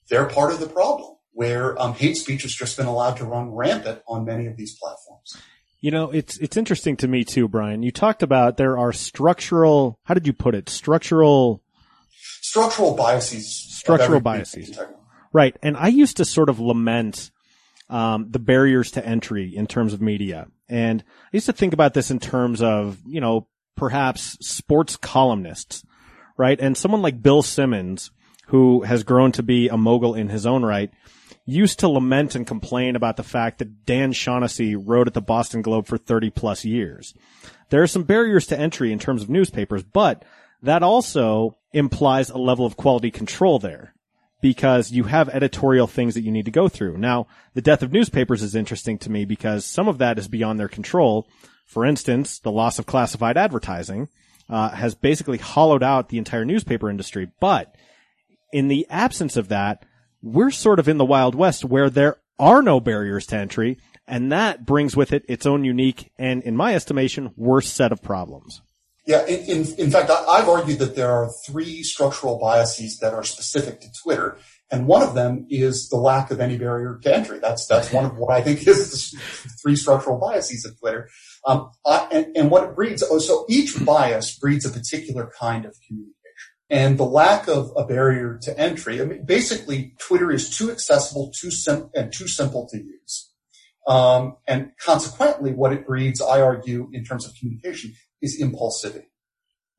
[0.09, 3.53] they're part of the problem where um, hate speech has just been allowed to run
[3.53, 5.37] rampant on many of these platforms.
[5.81, 7.83] You know, it's it's interesting to me too, Brian.
[7.83, 9.99] You talked about there are structural.
[10.05, 10.69] How did you put it?
[10.69, 11.61] Structural,
[12.41, 13.53] Structural biases.
[13.53, 14.79] Structural biases.
[15.33, 15.57] right?
[15.61, 17.33] And I used to sort of lament
[17.89, 21.95] um, the barriers to entry in terms of media, and I used to think about
[21.95, 25.85] this in terms of you know perhaps sports columnists,
[26.37, 26.59] right?
[26.61, 28.11] And someone like Bill Simmons,
[28.47, 30.91] who has grown to be a mogul in his own right,
[31.45, 35.63] used to lament and complain about the fact that Dan Shaughnessy wrote at the Boston
[35.63, 37.15] Globe for 30 plus years.
[37.71, 40.25] There are some barriers to entry in terms of newspapers, but
[40.63, 43.95] that also implies a level of quality control there
[44.41, 46.99] because you have editorial things that you need to go through.
[46.99, 50.61] Now, the death of newspapers is interesting to me because some of that is beyond
[50.61, 51.29] their control.
[51.67, 54.09] For instance, the loss of classified advertising
[54.49, 57.31] uh, has basically hollowed out the entire newspaper industry.
[57.41, 57.75] But
[58.53, 59.85] in the absence of that,
[60.23, 64.31] we're sort of in the Wild West where there are no barriers to entry, and
[64.31, 68.63] that brings with it its own unique and, in my estimation, worst set of problems.
[69.07, 73.23] Yeah, in, in, fact, I, I've argued that there are three structural biases that are
[73.23, 74.37] specific to Twitter,
[74.69, 77.39] and one of them is the lack of any barrier to entry.
[77.39, 79.19] That's that's one of what I think is the
[79.63, 81.09] three structural biases of Twitter.
[81.47, 85.65] Um, I, and, and what it breeds, oh, so each bias breeds a particular kind
[85.65, 86.13] of communication.
[86.69, 91.31] And the lack of a barrier to entry, I mean, basically, Twitter is too accessible,
[91.41, 93.31] too sim- and too simple to use.
[93.87, 99.07] Um, and consequently, what it breeds, I argue, in terms of communication, is impulsivity,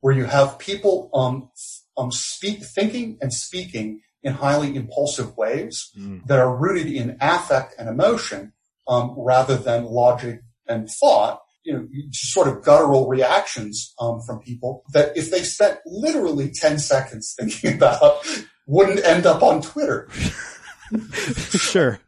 [0.00, 1.50] where you have people um,
[1.96, 5.90] um, speak, thinking and speaking in highly impulsive ways
[6.26, 8.52] that are rooted in affect and emotion
[8.88, 11.40] um, rather than logic and thought.
[11.64, 16.50] You know, just sort of guttural reactions um, from people that, if they spent literally
[16.50, 18.24] ten seconds thinking about,
[18.66, 20.08] wouldn't end up on Twitter
[21.50, 22.00] sure.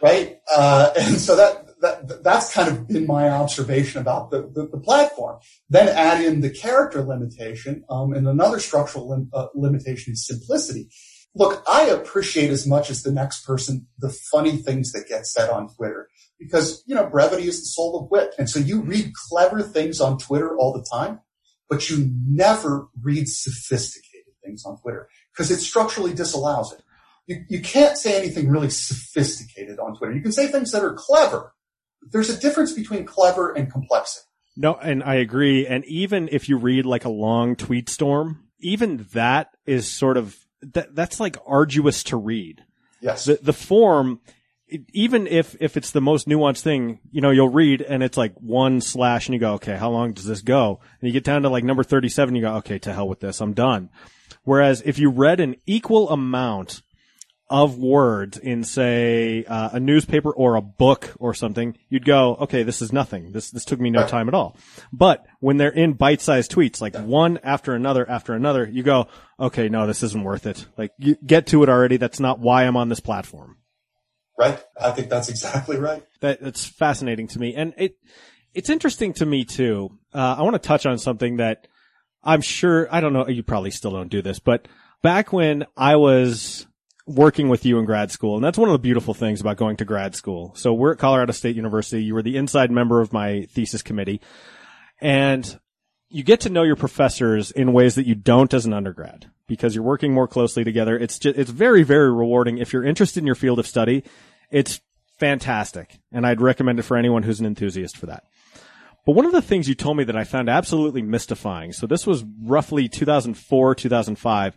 [0.00, 0.38] right?
[0.54, 4.78] Uh, and so that, that that's kind of been my observation about the, the, the
[4.78, 5.38] platform.
[5.68, 10.88] Then add in the character limitation, um, and another structural lim- uh, limitation is simplicity.
[11.34, 15.50] Look, I appreciate as much as the next person the funny things that get said
[15.50, 19.12] on Twitter because you know brevity is the soul of wit, and so you read
[19.28, 21.20] clever things on Twitter all the time,
[21.68, 26.82] but you never read sophisticated things on Twitter because it structurally disallows it
[27.26, 30.14] you, you can't say anything really sophisticated on Twitter.
[30.14, 31.54] You can say things that are clever.
[32.10, 34.26] There's a difference between clever and complexity.
[34.56, 35.66] No, and I agree.
[35.66, 40.36] And even if you read like a long tweet storm, even that is sort of
[40.60, 42.62] that that's like arduous to read.
[43.00, 43.24] Yes.
[43.24, 44.20] The the form,
[44.92, 48.34] even if if it's the most nuanced thing, you know, you'll read and it's like
[48.36, 50.80] one slash, and you go, okay, how long does this go?
[51.00, 53.20] And you get down to like number thirty seven, you go, okay, to hell with
[53.20, 53.88] this, I'm done.
[54.44, 56.82] Whereas if you read an equal amount
[57.52, 62.62] of words in say uh, a newspaper or a book or something, you'd go, okay,
[62.62, 63.32] this is nothing.
[63.32, 64.56] This this took me no time at all.
[64.90, 69.06] But when they're in bite-sized tweets, like one after another after another, you go,
[69.38, 70.66] okay, no, this isn't worth it.
[70.78, 71.98] Like you get to it already.
[71.98, 73.58] That's not why I'm on this platform.
[74.38, 74.58] right?
[74.80, 76.02] I think that's exactly right.
[76.20, 77.96] That that's fascinating to me, and it
[78.54, 79.98] it's interesting to me too.
[80.14, 81.68] Uh, I want to touch on something that
[82.24, 83.28] I'm sure I don't know.
[83.28, 84.68] You probably still don't do this, but
[85.02, 86.66] back when I was
[87.06, 89.76] working with you in grad school, and that's one of the beautiful things about going
[89.76, 90.52] to grad school.
[90.54, 92.04] So we're at Colorado State University.
[92.04, 94.20] You were the inside member of my thesis committee,
[95.00, 95.58] and
[96.08, 99.74] you get to know your professors in ways that you don't as an undergrad because
[99.74, 100.96] you're working more closely together.
[100.96, 102.58] It's just, it's very, very rewarding.
[102.58, 104.04] If you're interested in your field of study,
[104.50, 104.80] it's
[105.18, 106.00] fantastic.
[106.12, 108.24] And I'd recommend it for anyone who's an enthusiast for that.
[109.04, 111.72] But one of the things you told me that I found absolutely mystifying.
[111.72, 114.56] So this was roughly 2004, 2005.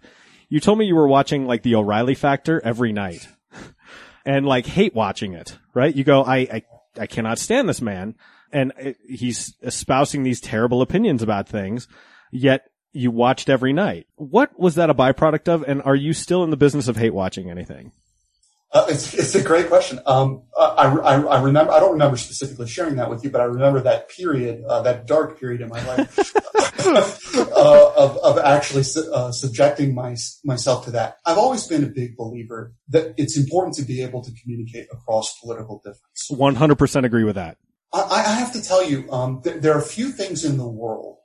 [0.49, 3.27] You told me you were watching like the O'Reilly factor every night
[4.25, 5.95] and like hate watching it, right?
[5.95, 6.63] You go, I, I,
[6.99, 8.15] I cannot stand this man.
[8.51, 11.88] And it, he's espousing these terrible opinions about things,
[12.31, 14.08] yet you watched every night.
[14.15, 15.63] What was that a byproduct of?
[15.63, 17.91] And are you still in the business of hate watching anything?
[18.76, 20.02] Uh, it's, it's a great question.
[20.06, 23.46] Um, I, I, I, remember, I don't remember specifically sharing that with you, but I
[23.46, 26.36] remember that period, uh, that dark period in my life
[26.86, 31.20] uh, of, of actually su- uh, subjecting my, myself to that.
[31.26, 35.40] I've always been a big believer that it's important to be able to communicate across
[35.40, 36.30] political difference.
[36.30, 37.56] 100% agree with that.
[37.94, 40.68] I, I have to tell you, um, th- there are a few things in the
[40.68, 41.20] world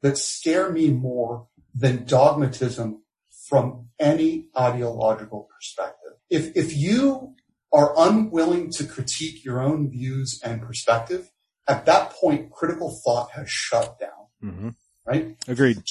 [0.00, 3.02] that scare me more than dogmatism
[3.48, 7.34] from any ideological perspective if, if you
[7.72, 11.30] are unwilling to critique your own views and perspective,
[11.66, 14.10] at that point, critical thought has shut down.
[14.42, 14.68] Mm-hmm.
[15.06, 15.36] Right?
[15.48, 15.82] Agreed.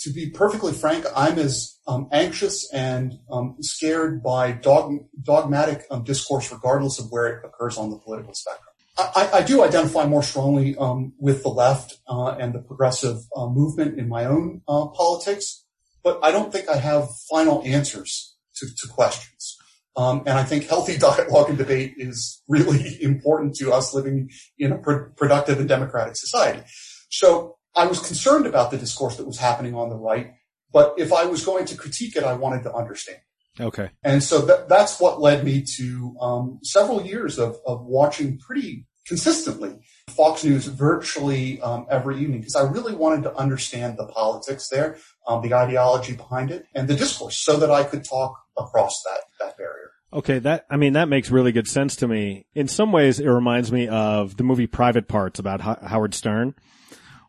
[0.00, 6.04] To be perfectly frank, I'm as um, anxious and um, scared by dog, dogmatic um,
[6.04, 8.66] discourse, regardless of where it occurs on the political spectrum.
[8.98, 13.46] I, I do identify more strongly um, with the left uh, and the progressive uh,
[13.46, 15.64] movement in my own uh, politics,
[16.02, 19.56] but I don't think I have final answers to, to questions.
[19.96, 24.72] Um, and I think healthy dialogue and debate is really important to us living in
[24.72, 26.62] a pro- productive and democratic society.
[27.10, 30.32] So I was concerned about the discourse that was happening on the right,
[30.72, 33.18] but if I was going to critique it, I wanted to understand.
[33.58, 33.90] Okay.
[34.02, 38.86] And so th- that's what led me to um, several years of, of watching pretty
[39.10, 44.68] consistently Fox News virtually um, every evening because I really wanted to understand the politics
[44.68, 49.02] there, um, the ideology behind it, and the discourse, so that I could talk across
[49.02, 49.90] that that barrier.
[50.12, 52.46] Okay, that I mean that makes really good sense to me.
[52.54, 56.54] In some ways, it reminds me of the movie Private Parts about Howard Stern,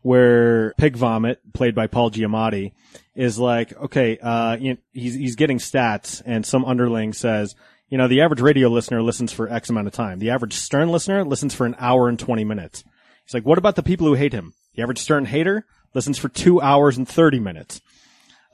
[0.02, 2.74] where Pig Vomit, played by Paul Giamatti,
[3.16, 7.56] is like, okay, uh, you know, he's he's getting stats, and some underling says,
[7.92, 10.18] you know, the average radio listener listens for X amount of time.
[10.18, 12.82] The average Stern listener listens for an hour and twenty minutes.
[13.26, 14.54] He's like, what about the people who hate him?
[14.74, 17.82] The average Stern hater listens for two hours and thirty minutes.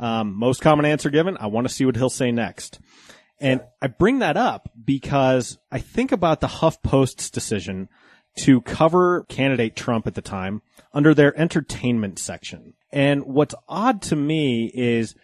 [0.00, 2.80] Um, most common answer given, I want to see what he'll say next.
[3.38, 7.88] And I bring that up because I think about the HuffPost's decision
[8.38, 12.74] to cover candidate Trump at the time under their entertainment section.
[12.90, 15.14] And what's odd to me is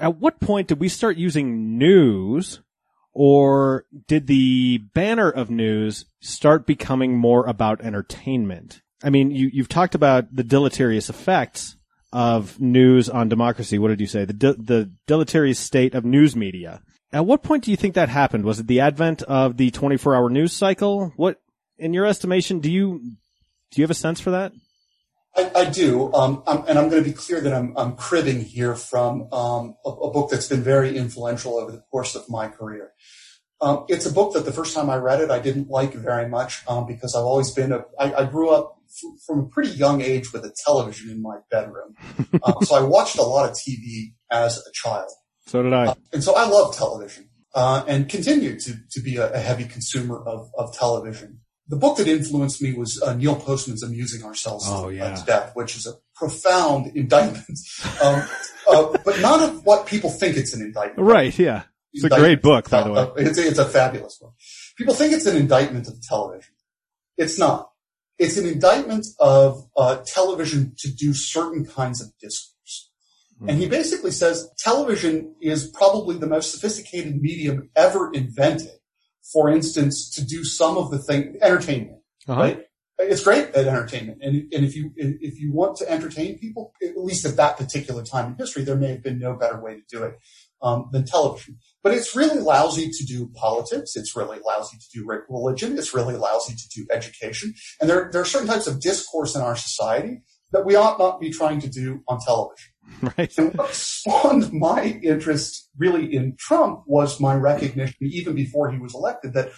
[0.00, 2.60] at what point did we start using news
[3.14, 8.82] or did the banner of news start becoming more about entertainment?
[9.02, 11.76] I mean, you, you've talked about the deleterious effects
[12.12, 13.78] of news on democracy.
[13.78, 14.24] What did you say?
[14.24, 16.82] The, de- the deleterious state of news media.
[17.12, 18.44] At what point do you think that happened?
[18.44, 21.12] Was it the advent of the 24 hour news cycle?
[21.16, 21.40] What,
[21.78, 24.52] in your estimation, do you, do you have a sense for that?
[25.36, 28.40] I, I do, um, I'm, and I'm going to be clear that I'm, I'm cribbing
[28.40, 32.48] here from um, a, a, book that's been very influential over the course of my
[32.48, 32.92] career.
[33.60, 36.28] Um, it's a book that the first time I read it, I didn't like very
[36.28, 37.84] much um, because I've always been a.
[37.98, 41.38] I, I grew up f- from a pretty young age with a television in my
[41.50, 41.94] bedroom,
[42.42, 45.10] um, so I watched a lot of TV as a child.
[45.46, 45.86] So did I.
[45.86, 49.64] Uh, and so I love television uh, and continue to, to be a, a heavy
[49.64, 51.40] consumer of, of television.
[51.68, 55.14] The book that influenced me was uh, Neil Postman's Amusing Ourselves oh, yeah.
[55.14, 57.58] to Death, which is a profound indictment,
[58.02, 58.22] um,
[58.68, 61.08] uh, but not of what people think it's an indictment.
[61.08, 61.62] Right, yeah.
[61.94, 63.08] It's a great book, by the way.
[63.16, 64.34] It's a, it's a fabulous book.
[64.76, 66.54] People think it's an indictment of television.
[67.16, 67.70] It's not.
[68.18, 72.54] It's an indictment of uh, television to do certain kinds of discourse.
[73.46, 78.78] And he basically says television is probably the most sophisticated medium ever invented.
[79.32, 82.40] For instance, to do some of the thing, entertainment, uh-huh.
[82.40, 82.60] right?
[82.98, 84.18] It's great at entertainment.
[84.22, 88.04] And, and if you, if you want to entertain people, at least at that particular
[88.04, 90.18] time in history, there may have been no better way to do it.
[90.62, 91.58] Um, than television.
[91.82, 93.96] But it's really lousy to do politics.
[93.96, 95.76] It's really lousy to do religion.
[95.76, 97.52] It's really lousy to do education.
[97.82, 101.20] And there, there are certain types of discourse in our society that we ought not
[101.20, 102.72] be trying to do on television.
[103.18, 103.36] Right.
[103.36, 108.94] And what spawned my interest really in Trump was my recognition, even before he was
[108.94, 109.50] elected, that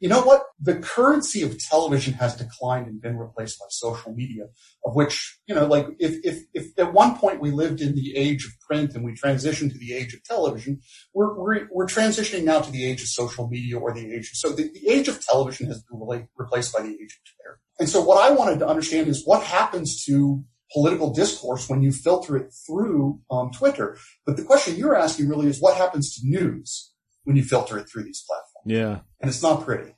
[0.00, 0.42] you know what?
[0.60, 4.44] The currency of television has declined and been replaced by social media,
[4.84, 8.14] of which, you know, like if, if, if at one point we lived in the
[8.14, 10.80] age of print and we transitioned to the age of television,
[11.14, 14.30] we're, we're, we're transitioning now to the age of social media or the age.
[14.34, 17.60] So the, the age of television has been replaced by the age of Twitter.
[17.78, 21.92] And so what I wanted to understand is what happens to political discourse when you
[21.92, 23.96] filter it through um, Twitter.
[24.26, 27.88] But the question you're asking really is what happens to news when you filter it
[27.88, 28.64] through these platforms?
[28.66, 29.00] Yeah.
[29.20, 29.94] And it's not pretty.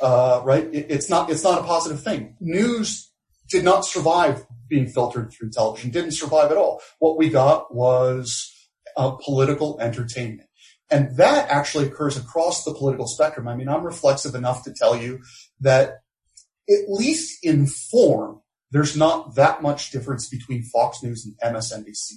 [0.00, 0.64] Uh, right?
[0.72, 2.36] It, it's not, it's not a positive thing.
[2.40, 3.10] News
[3.48, 6.82] did not survive being filtered through television, didn't survive at all.
[6.98, 8.52] What we got was
[8.96, 10.48] uh, political entertainment.
[10.90, 13.48] And that actually occurs across the political spectrum.
[13.48, 15.20] I mean, I'm reflexive enough to tell you
[15.60, 16.00] that
[16.68, 18.40] at least in form,
[18.70, 22.12] there's not that much difference between Fox News and MSNBC.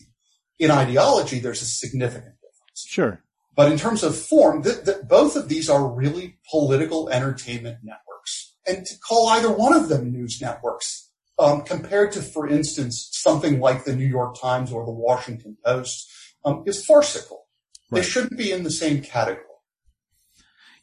[0.58, 2.86] In ideology, there's a significant difference.
[2.86, 3.24] Sure.
[3.56, 8.56] But in terms of form, th- th- both of these are really political entertainment networks.
[8.68, 13.60] And to call either one of them news networks, um, compared to, for instance, something
[13.60, 16.10] like the New York Times or the Washington Post,
[16.46, 17.48] um, is farcical.
[17.90, 18.02] Right.
[18.02, 19.46] They shouldn't be in the same category.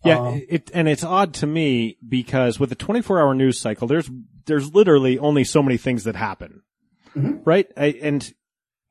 [0.07, 3.89] Yeah, um, it, and it's odd to me because with a 24 hour news cycle,
[3.89, 4.11] there's,
[4.47, 6.63] there's literally only so many things that happen.
[7.17, 7.43] Mm-hmm.
[7.45, 7.67] Right?
[7.77, 8.33] I, and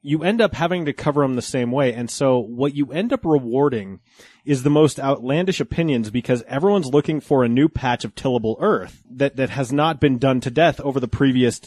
[0.06, 1.92] you end up having to cover them the same way.
[1.92, 4.02] And so what you end up rewarding
[4.46, 9.02] is the most outlandish opinions because everyone's looking for a new patch of tillable earth
[9.10, 11.60] that, that has not been done to death over the previous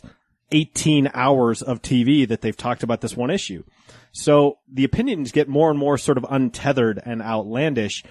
[0.52, 3.64] 18 hours of TV that they've talked about this one issue.
[4.12, 8.04] So the opinions get more and more sort of untethered and outlandish.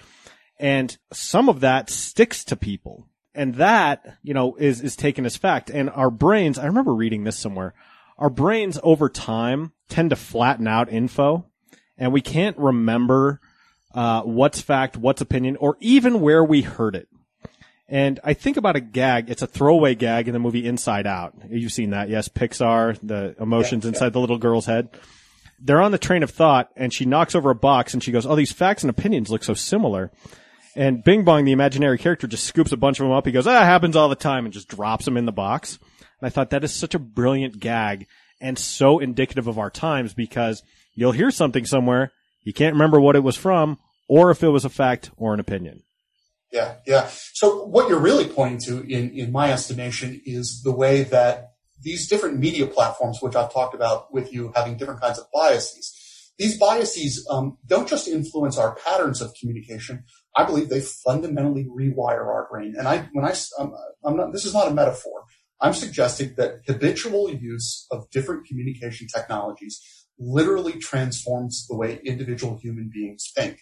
[0.58, 3.06] And some of that sticks to people.
[3.34, 5.70] And that, you know, is, is taken as fact.
[5.70, 7.74] And our brains, I remember reading this somewhere
[8.18, 11.46] our brains over time tend to flatten out info
[11.98, 13.40] and we can't remember
[13.94, 17.08] uh, what's fact, what's opinion, or even where we heard it.
[17.88, 19.30] And I think about a gag.
[19.30, 21.34] It's a throwaway gag in the movie Inside Out.
[21.48, 22.28] You've seen that, yes?
[22.28, 24.10] Pixar, the emotions yeah, inside yeah.
[24.10, 24.90] the little girl's head.
[25.58, 28.26] They're on the train of thought, and she knocks over a box, and she goes,
[28.26, 30.12] "Oh, these facts and opinions look so similar."
[30.76, 33.26] And Bing Bong, the imaginary character, just scoops a bunch of them up.
[33.26, 35.78] He goes, "Ah, happens all the time," and just drops them in the box.
[36.20, 38.06] And I thought that is such a brilliant gag
[38.40, 40.62] and so indicative of our times because
[40.94, 42.12] you'll hear something somewhere,
[42.42, 45.40] you can't remember what it was from or if it was a fact or an
[45.40, 45.82] opinion.
[46.50, 47.08] Yeah, yeah.
[47.34, 52.08] So what you're really pointing to in, in my estimation is the way that these
[52.08, 55.94] different media platforms, which I've talked about with you, having different kinds of biases.
[56.38, 60.04] These biases um, don't just influence our patterns of communication.
[60.36, 62.74] I believe they fundamentally rewire our brain.
[62.78, 63.74] And I, when I, um,
[64.04, 65.24] I'm not, this is not a metaphor.
[65.60, 69.80] I'm suggesting that habitual use of different communication technologies
[70.18, 73.60] literally transforms the way individual human beings think.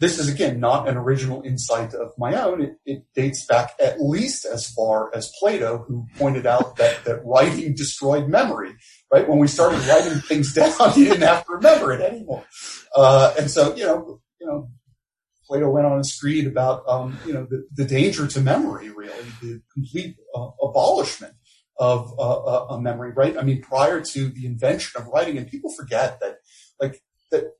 [0.00, 2.60] This is again not an original insight of my own.
[2.60, 7.24] It, it dates back at least as far as Plato, who pointed out that, that
[7.24, 8.74] writing destroyed memory.
[9.12, 12.44] Right when we started writing things down, you didn't have to remember it anymore.
[12.96, 14.68] Uh, and so, you know, you know,
[15.52, 19.12] Plato went on a screed about, um, you know, the, the, danger to memory, really,
[19.42, 21.34] the complete uh, abolishment
[21.78, 23.36] of uh, uh, a memory, right?
[23.36, 26.38] I mean, prior to the invention of writing, and people forget that,
[26.80, 27.52] like, that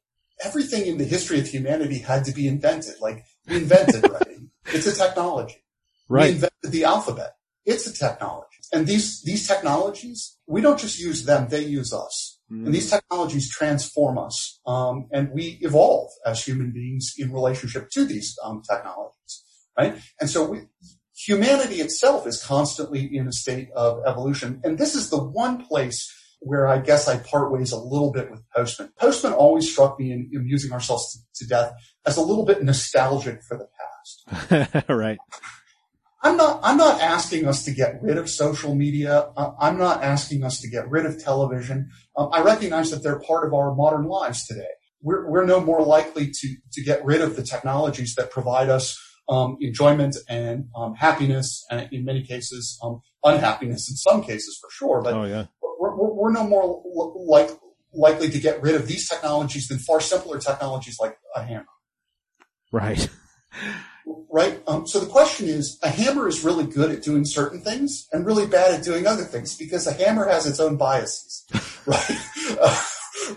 [0.42, 2.94] everything in the history of humanity had to be invented.
[2.98, 4.48] Like, we invented writing.
[4.68, 5.62] It's a technology.
[6.08, 6.28] Right.
[6.28, 7.34] We invented the alphabet.
[7.66, 8.56] It's a technology.
[8.72, 12.31] And these, these technologies, we don't just use them, they use us.
[12.52, 12.66] Mm.
[12.66, 18.04] And these technologies transform us, um, and we evolve as human beings in relationship to
[18.04, 19.44] these um, technologies,
[19.78, 19.96] right?
[20.20, 20.58] And so we,
[21.16, 24.60] humanity itself is constantly in a state of evolution.
[24.64, 28.30] And this is the one place where I guess I part ways a little bit
[28.30, 28.90] with Postman.
[28.98, 31.72] Postman always struck me in, in using ourselves to, to death
[32.04, 34.84] as a little bit nostalgic for the past.
[34.88, 35.18] right.
[36.22, 39.30] I'm not, I'm not asking us to get rid of social media.
[39.36, 41.90] I'm not asking us to get rid of television.
[42.16, 44.68] Um, I recognize that they're part of our modern lives today.
[45.02, 48.96] We're, we're no more likely to, to get rid of the technologies that provide us
[49.28, 54.70] um, enjoyment and um, happiness, and in many cases, um, unhappiness in some cases for
[54.70, 55.02] sure.
[55.02, 55.46] But oh, yeah.
[55.80, 56.82] we're, we're, we're, no more
[57.16, 57.50] like,
[57.92, 61.66] likely to get rid of these technologies than far simpler technologies like a hammer.
[62.70, 63.08] Right.
[64.30, 64.60] right?
[64.66, 68.26] Um, so the question is, a hammer is really good at doing certain things and
[68.26, 71.44] really bad at doing other things because a hammer has its own biases,
[71.86, 72.56] right?
[72.60, 72.82] Uh,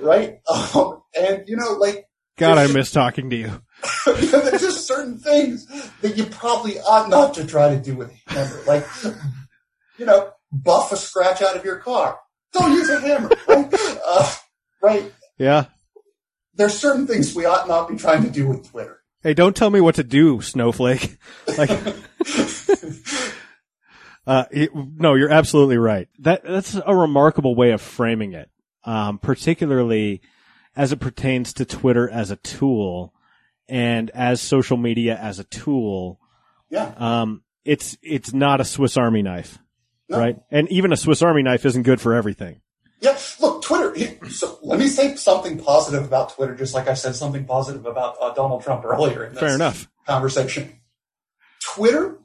[0.02, 0.40] right?
[0.50, 2.06] Um, and you know, like,
[2.38, 3.62] God, I miss talking to you.
[4.08, 5.68] you know, there's just certain things
[6.02, 8.86] that you probably ought not to try to do with a hammer, like,
[9.98, 12.20] you know, buff a scratch out of your car.
[12.54, 13.74] Don't use a hammer, right?
[14.08, 14.34] Uh,
[14.82, 15.14] right?
[15.38, 15.66] Yeah.
[16.54, 19.02] There's certain things we ought not be trying to do with Twitter.
[19.26, 21.18] Hey, don't tell me what to do, Snowflake.
[21.58, 21.70] Like,
[24.28, 26.10] uh, it, no, you're absolutely right.
[26.20, 28.50] That that's a remarkable way of framing it,
[28.84, 30.22] um, particularly
[30.76, 33.14] as it pertains to Twitter as a tool
[33.70, 36.20] and as social media as a tool.
[36.70, 36.94] Yeah.
[36.98, 39.58] Um, it's it's not a Swiss Army knife,
[40.10, 40.20] no.
[40.20, 40.38] right?
[40.52, 42.60] And even a Swiss Army knife isn't good for everything.
[43.02, 44.30] Yeah, look, Twitter.
[44.30, 48.16] So let me say something positive about Twitter, just like I said something positive about
[48.22, 49.88] uh, Donald Trump earlier in this Fair enough.
[50.08, 50.80] conversation.
[51.64, 52.18] Twitter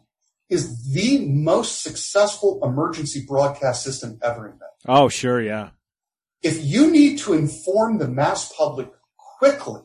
[0.48, 4.66] is the most successful emergency broadcast system ever invented.
[4.86, 5.70] Oh, sure, yeah.
[6.42, 8.90] If you need to inform the mass public
[9.38, 9.82] quickly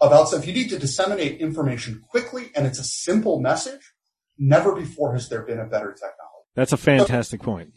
[0.00, 3.92] about, so if you need to disseminate information quickly and it's a simple message,
[4.38, 6.46] never before has there been a better technology.
[6.54, 7.74] That's a fantastic point.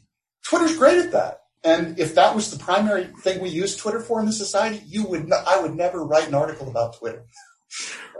[0.47, 1.40] Twitter's great at that.
[1.63, 5.05] And if that was the primary thing we use Twitter for in the society, you
[5.05, 7.23] would, I would never write an article about Twitter.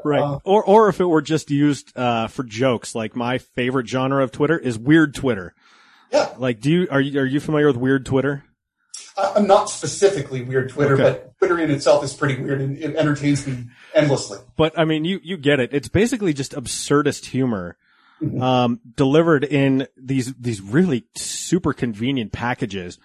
[0.03, 0.21] Right.
[0.21, 4.23] Uh, or or if it were just used uh, for jokes, like my favorite genre
[4.23, 5.53] of Twitter is weird Twitter.
[6.11, 8.43] Yeah, Like, do you are you are you familiar with weird Twitter?
[9.17, 11.03] I'm not specifically weird Twitter, Okay.
[11.03, 14.39] but Twitter in itself is pretty weird and it entertains me endlessly.
[14.57, 15.73] But I mean, you you get it.
[15.73, 17.77] It's basically just absurdist humor,
[18.39, 22.97] um, delivered in these these really super convenient packages.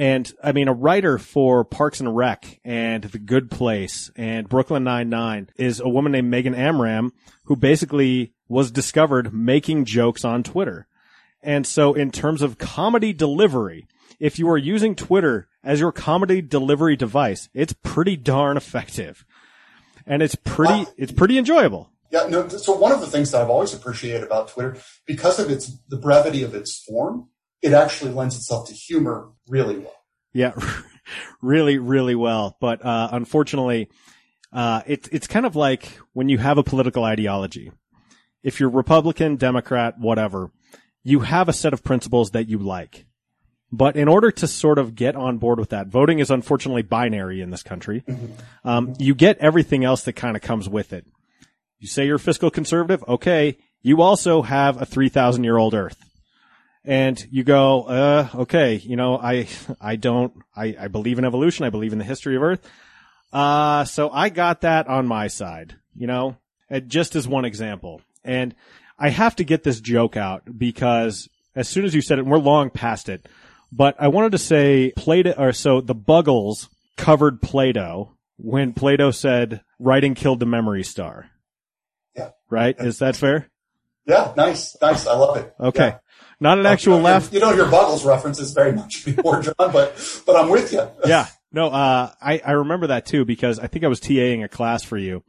[0.00, 4.82] And I mean, a writer for Parks and Rec and The Good Place and Brooklyn
[4.82, 7.12] Nine Nine is a woman named Megan Amram,
[7.44, 10.86] who basically was discovered making jokes on Twitter.
[11.42, 13.86] And so, in terms of comedy delivery,
[14.18, 19.26] if you are using Twitter as your comedy delivery device, it's pretty darn effective
[20.06, 20.92] and it's pretty Wow.
[20.96, 21.90] it's pretty enjoyable.
[22.10, 22.48] Yeah, no.
[22.48, 25.98] So one of the things that I've always appreciated about Twitter, because of its the
[25.98, 27.28] brevity of its form,
[27.62, 29.96] it actually lends itself to humor really well.
[30.32, 30.52] Yeah,
[31.42, 32.56] really, really well.
[32.60, 33.88] But uh, unfortunately,
[34.52, 37.72] uh, it's it's kind of like when you have a political ideology.
[38.42, 40.50] If you're Republican, Democrat, whatever,
[41.02, 43.04] you have a set of principles that you like.
[43.72, 47.40] But in order to sort of get on board with that, voting is unfortunately binary
[47.40, 48.02] in this country.
[48.64, 51.06] Um, you get everything else that kind of comes with it.
[51.78, 53.58] You say you're fiscal conservative, okay.
[53.82, 56.09] You also have a 3,000 year old earth.
[56.84, 59.48] And you go, uh, okay, you know, I,
[59.80, 61.66] I don't, I, I believe in evolution.
[61.66, 62.66] I believe in the history of earth.
[63.32, 66.36] Uh, so I got that on my side, you know,
[66.86, 68.00] just as one example.
[68.24, 68.54] And
[68.98, 72.30] I have to get this joke out because as soon as you said it, and
[72.30, 73.28] we're long past it,
[73.72, 79.62] but I wanted to say Plato, or so the Buggles covered Plato when Plato said
[79.78, 81.30] writing killed the memory star.
[82.16, 82.30] Yeah.
[82.48, 82.74] Right?
[82.78, 83.48] Is that fair?
[84.06, 85.06] Yeah, nice, nice.
[85.06, 85.54] I love it.
[85.60, 85.88] Okay.
[85.88, 85.98] Yeah.
[86.40, 87.32] Not an actual you know, laugh.
[87.32, 90.88] You don't hear Buggles references very much before, John, but but I'm with you.
[91.06, 91.26] yeah.
[91.52, 94.84] No, uh, I, I remember that too because I think I was TAing a class
[94.84, 95.22] for you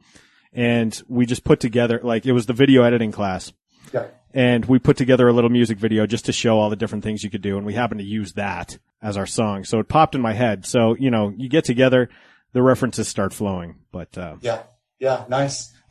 [0.52, 3.52] and we just put together, like, it was the video editing class
[3.92, 4.06] Yeah.
[4.32, 7.24] and we put together a little music video just to show all the different things
[7.24, 9.64] you could do and we happened to use that as our song.
[9.64, 10.64] So it popped in my head.
[10.64, 12.08] So, you know, you get together,
[12.52, 14.62] the references start flowing, but, uh, Yeah.
[15.00, 15.24] Yeah.
[15.28, 15.72] Nice.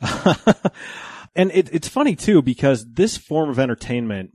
[1.36, 4.30] and it, it's funny too because this form of entertainment,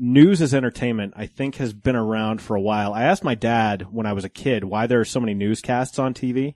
[0.00, 2.94] news as entertainment, I think has been around for a while.
[2.94, 5.98] I asked my dad when I was a kid why there are so many newscasts
[5.98, 6.54] on TV,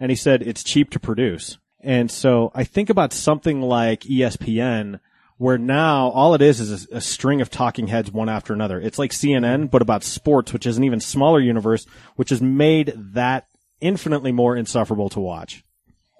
[0.00, 1.58] and he said it's cheap to produce.
[1.80, 5.00] And so I think about something like ESPN,
[5.36, 8.80] where now all it is is a, a string of talking heads one after another.
[8.80, 12.94] It's like CNN, but about sports, which is an even smaller universe, which has made
[12.96, 13.46] that
[13.80, 15.64] infinitely more insufferable to watch.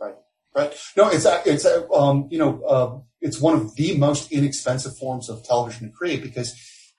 [0.01, 0.15] Right.
[0.55, 0.75] Right.
[0.97, 5.45] No, it's it's um, you know uh, it's one of the most inexpensive forms of
[5.45, 6.55] television to create because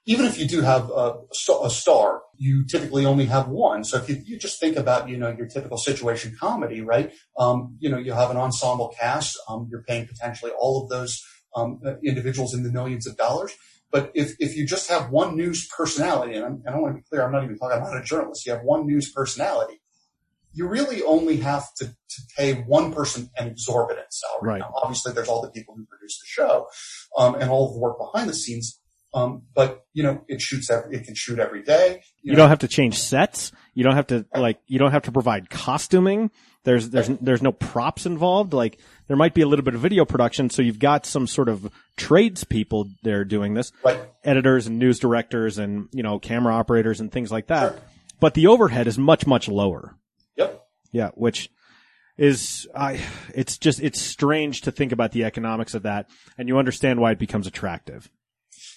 [0.06, 1.16] even if you do have a,
[1.64, 3.84] a star, you typically only have one.
[3.84, 7.12] So if you, you just think about you know your typical situation comedy, right?
[7.38, 9.38] Um, you know you have an ensemble cast.
[9.48, 11.22] Um, you're paying potentially all of those
[11.56, 13.54] um, individuals in the millions of dollars.
[13.92, 17.06] But if, if you just have one news personality, and I'm, I want to be
[17.10, 18.46] clear, I'm not even talking, not a journalist.
[18.46, 19.81] You have one news personality
[20.54, 24.54] you really only have to, to pay one person an exorbitant salary.
[24.54, 24.60] Right.
[24.60, 26.68] Now, obviously, there's all the people who produce the show
[27.18, 28.78] um, and all the work behind the scenes.
[29.14, 32.02] Um, but you know, it shoots every, it can shoot every day.
[32.22, 33.52] You don't have to change sets.
[33.74, 36.32] You don't have to like you don't have to provide costuming.
[36.64, 38.54] There's there's there's no props involved.
[38.54, 38.78] Like
[39.08, 41.70] there might be a little bit of video production, so you've got some sort of
[41.98, 44.00] tradespeople there doing this, Right.
[44.24, 47.72] editors and news directors and you know camera operators and things like that.
[47.74, 47.82] Sure.
[48.20, 49.96] But the overhead is much much lower.
[50.92, 51.50] Yeah, which
[52.18, 53.00] is I
[53.34, 57.12] it's just it's strange to think about the economics of that, and you understand why
[57.12, 58.10] it becomes attractive.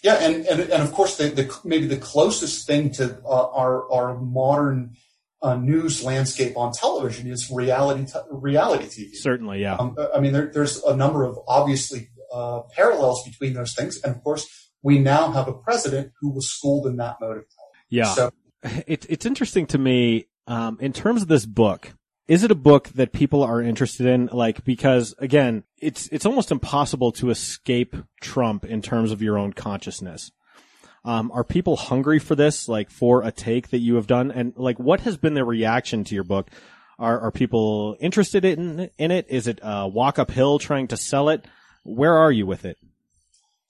[0.02, 3.90] Yeah, and and, and of course, the, the maybe the closest thing to uh, our
[3.92, 4.96] our modern
[5.42, 9.14] uh, news landscape on television is reality te- reality TV.
[9.14, 9.76] Certainly, yeah.
[9.76, 14.14] Um, I mean, there, there's a number of obviously uh, parallels between those things, and
[14.14, 14.46] of course,
[14.82, 17.84] we now have a president who was schooled in that mode of television.
[17.90, 18.14] Yeah.
[18.14, 18.30] So
[18.86, 21.94] It's it's interesting to me um, in terms of this book.
[22.26, 24.30] Is it a book that people are interested in?
[24.32, 29.52] Like because again, it's it's almost impossible to escape Trump in terms of your own
[29.52, 30.30] consciousness.
[31.04, 34.30] Um, are people hungry for this, like for a take that you have done?
[34.30, 36.50] And like, what has been the reaction to your book?
[36.98, 39.26] Are are people interested in in it?
[39.28, 41.44] Is it uh, walk uphill trying to sell it?
[41.82, 42.78] Where are you with it?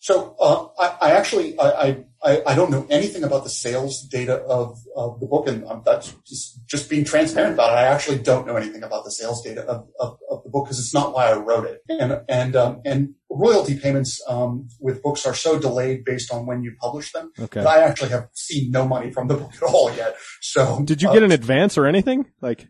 [0.04, 4.34] So uh, I, I actually I, I I don't know anything about the sales data
[4.34, 7.76] of, of the book, and um, that's just just being transparent about it.
[7.76, 10.78] I actually don't know anything about the sales data of, of, of the book because
[10.78, 11.80] it's not why I wrote it.
[11.88, 16.62] And and um, and royalty payments um, with books are so delayed based on when
[16.62, 17.32] you publish them.
[17.40, 17.60] Okay.
[17.60, 20.18] that I actually have seen no money from the book at all yet.
[20.42, 22.26] So Did you uh, get an advance or anything?
[22.42, 22.68] Like,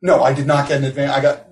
[0.00, 1.12] No, I did not get an advance.
[1.12, 1.49] I got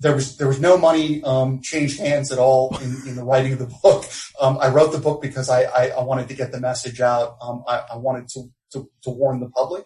[0.00, 3.52] there was there was no money um, changed hands at all in, in the writing
[3.52, 4.04] of the book.
[4.40, 7.36] Um, I wrote the book because I, I, I, wanted to get the message out.
[7.42, 9.84] Um, I, I, wanted to, to, to warn the public,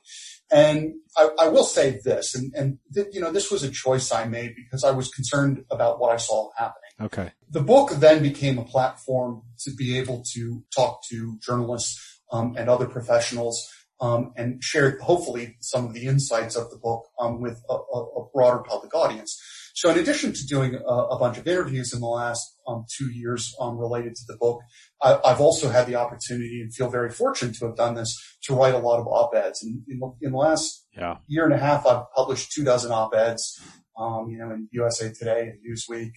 [0.52, 4.12] and I, I will say this, and and th- you know this was a choice
[4.12, 6.80] I made because I was concerned about what I saw happening.
[7.00, 7.32] Okay.
[7.50, 12.00] The book then became a platform to be able to talk to journalists
[12.30, 13.68] um, and other professionals
[14.00, 18.24] um, and share hopefully some of the insights of the book um, with a, a,
[18.32, 19.40] broader public audience.
[19.74, 23.10] So in addition to doing a, a bunch of interviews in the last um, two
[23.10, 24.60] years um, related to the book,
[25.02, 28.54] I, have also had the opportunity and feel very fortunate to have done this to
[28.54, 29.62] write a lot of op-eds.
[29.62, 31.18] And in, in the last yeah.
[31.28, 33.60] year and a half, I've published two dozen op-eds,
[33.96, 36.12] um, you know, in USA Today and Newsweek,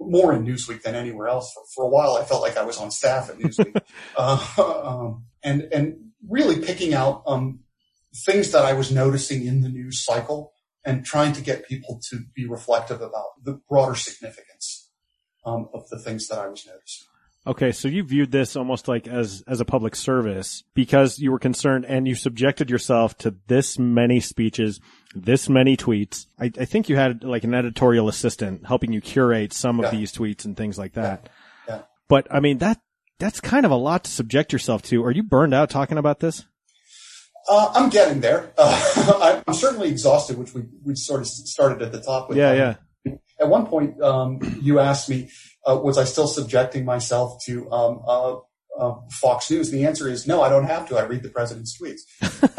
[0.00, 1.52] more in Newsweek than anywhere else.
[1.52, 3.80] For, for a while, I felt like I was on staff at Newsweek.
[4.16, 7.60] uh, um, and, and really picking out, um,
[8.14, 10.52] things that I was noticing in the news cycle
[10.84, 14.90] and trying to get people to be reflective about the broader significance,
[15.44, 17.06] um, of the things that I was noticing.
[17.46, 21.38] Okay, so you viewed this almost like as as a public service because you were
[21.38, 24.80] concerned and you subjected yourself to this many speeches,
[25.14, 26.26] this many tweets.
[26.38, 29.98] I, I think you had like an editorial assistant helping you curate some of Yeah.
[29.98, 31.30] these tweets and things like that.
[31.68, 31.76] Yeah.
[31.76, 31.82] Yeah.
[32.08, 32.80] But I mean that
[33.18, 35.04] that's kind of a lot to subject yourself to.
[35.04, 36.44] Are you burned out talking about this?
[37.50, 38.52] Uh, I'm getting there.
[39.10, 42.36] Uh, I'm certainly exhausted, which we, we sort of started at the top with.
[42.38, 43.14] Yeah, Um, yeah.
[43.40, 45.30] At one point, um, you asked me,
[45.68, 48.36] uh, was I still subjecting myself to um, uh,
[48.78, 49.70] uh, Fox News?
[49.70, 50.42] The answer is no.
[50.42, 50.96] I don't have to.
[50.98, 52.02] I read the president's tweets.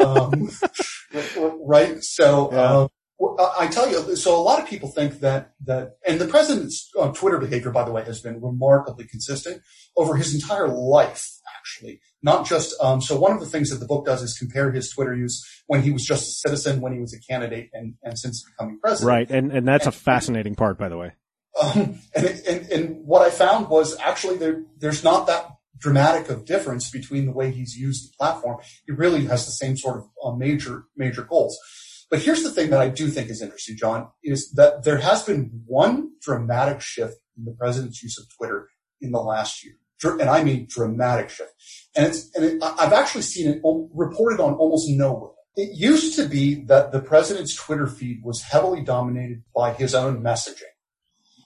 [0.04, 0.50] um,
[1.64, 2.02] right.
[2.02, 4.16] So uh, well, I I tell you.
[4.16, 7.84] So a lot of people think that that, and the president's uh, Twitter behavior, by
[7.84, 9.62] the way, has been remarkably consistent
[9.96, 11.28] over his entire life.
[11.58, 12.74] Actually, not just.
[12.82, 15.44] Um, so one of the things that the book does is compare his Twitter use
[15.66, 18.78] when he was just a citizen, when he was a candidate, and and since becoming
[18.80, 19.08] president.
[19.08, 19.30] Right.
[19.30, 21.12] And and that's a fascinating part by the way.
[21.60, 25.46] Um, and, it- and, and what I found was actually there, there's not that
[25.78, 28.58] dramatic of difference between the way he's used the platform.
[28.86, 31.58] He really has the same sort of uh, major, major goals.
[32.10, 35.22] But here's the thing that I do think is interesting, John, is that there has
[35.22, 38.68] been one dramatic shift in the president's use of Twitter
[39.00, 39.74] in the last year.
[40.02, 41.52] And I mean dramatic shift.
[41.94, 43.62] And it's, and it, I've actually seen it
[43.94, 45.32] reported on almost nowhere.
[45.56, 50.22] It used to be that the president's Twitter feed was heavily dominated by his own
[50.22, 50.62] messaging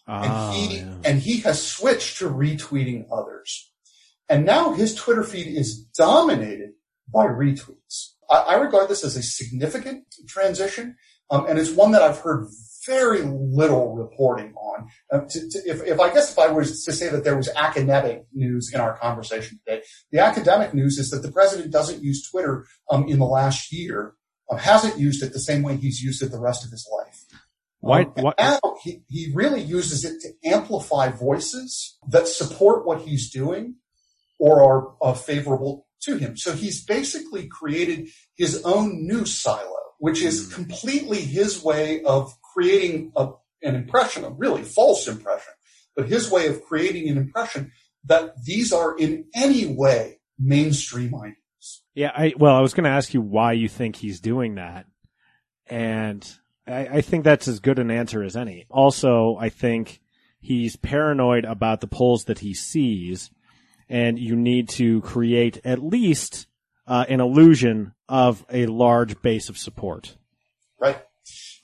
[0.07, 0.97] and Ah, he yeah.
[1.05, 3.71] and he has switched to retweeting others.
[4.29, 6.73] And now his Twitter feed is dominated
[7.13, 8.14] by retweets.
[8.31, 10.97] I, I regard this as a significant transition,
[11.31, 12.49] um, and it's one that I've heard
[12.87, 14.89] very little reporting on.
[15.13, 17.49] Um, to, to, if, if I guess if I was to say that there was
[17.57, 22.29] academic news in our conversation today, the academic news is that the president doesn't use
[22.31, 24.15] Twitter um, in the last year,
[24.51, 27.25] um, hasn't used it the same way he's used it the rest of his life.
[28.17, 33.31] Why- Um, now he, he really uses it to amplify voices that support what he's
[33.31, 33.77] doing
[34.39, 36.37] or are uh, favorable to him.
[36.37, 40.55] So he's basically created his own new silo, which is hmm.
[40.55, 43.31] completely his way of creating a,
[43.63, 45.53] an impression, a really false impression,
[45.97, 47.73] but his way of creating an impression
[48.05, 51.83] that these are in any way mainstream ideas.
[51.95, 54.87] Yeah, I well, I was going to ask you why you think he's doing that,
[55.67, 56.29] and
[56.67, 58.67] I, I think that's as good an answer as any.
[58.71, 60.01] Also, I think
[60.41, 63.31] he's paranoid about the polls that he sees,
[63.89, 66.47] and you need to create at least
[66.87, 70.17] uh, an illusion of a large base of support.
[70.79, 71.03] right?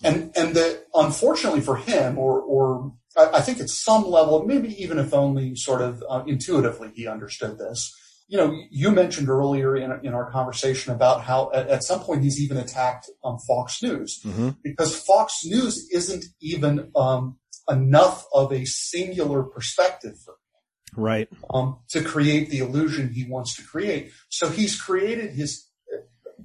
[0.02, 4.68] And and the unfortunately for him, or or I, I think at some level, maybe
[4.82, 7.94] even if only sort of uh, intuitively, he understood this.
[8.26, 12.22] You know, you mentioned earlier in in our conversation about how at, at some point
[12.22, 14.56] he's even attacked um, Fox News Mhm.
[14.62, 17.36] because Fox News isn't even um,
[17.68, 20.36] enough of a singular perspective for
[20.96, 21.28] Right.
[21.52, 24.12] um, to create the illusion he wants to create.
[24.28, 25.66] So he's created his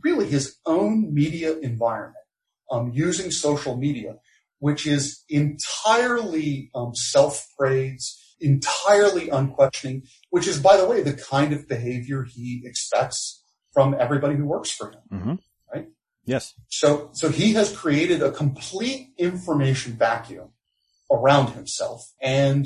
[0.04, 2.26] really his own media environment
[2.72, 4.16] um, using social media,
[4.60, 11.68] which is entirely um, self-praise, entirely unquestioning, which is, by the way, the kind of
[11.68, 13.44] behavior he expects
[13.74, 15.02] from everybody who works for him.
[15.12, 15.34] Mm-hmm.
[15.74, 15.88] Right.
[16.26, 16.54] Yes.
[16.70, 20.50] So, so he has created a complete information vacuum
[21.12, 22.66] around himself and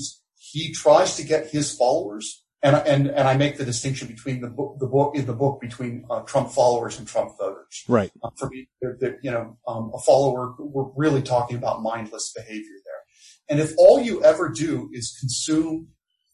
[0.51, 2.43] he tries to get his followers.
[2.61, 5.61] And, and, and I make the distinction between the book, the book in the book
[5.61, 7.85] between uh, Trump followers and Trump voters.
[7.87, 8.11] Right.
[8.21, 12.33] Uh, for me, they're, they're, you know, um, a follower, we're really talking about mindless
[12.35, 13.01] behavior there.
[13.49, 15.87] And if all you ever do is consume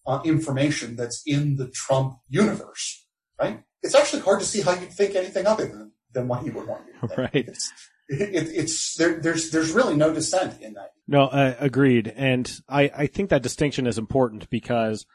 [0.07, 3.05] uh, information that's in the Trump universe,
[3.39, 3.61] right?
[3.83, 6.67] It's actually hard to see how you'd think anything other than, than what he would
[6.67, 7.19] want you to think.
[7.19, 7.47] Right.
[7.49, 7.71] It's,
[8.07, 10.91] it, it's there, there's there's really no dissent in that.
[11.07, 12.11] No, uh, agreed.
[12.15, 15.05] And I, I think that distinction is important because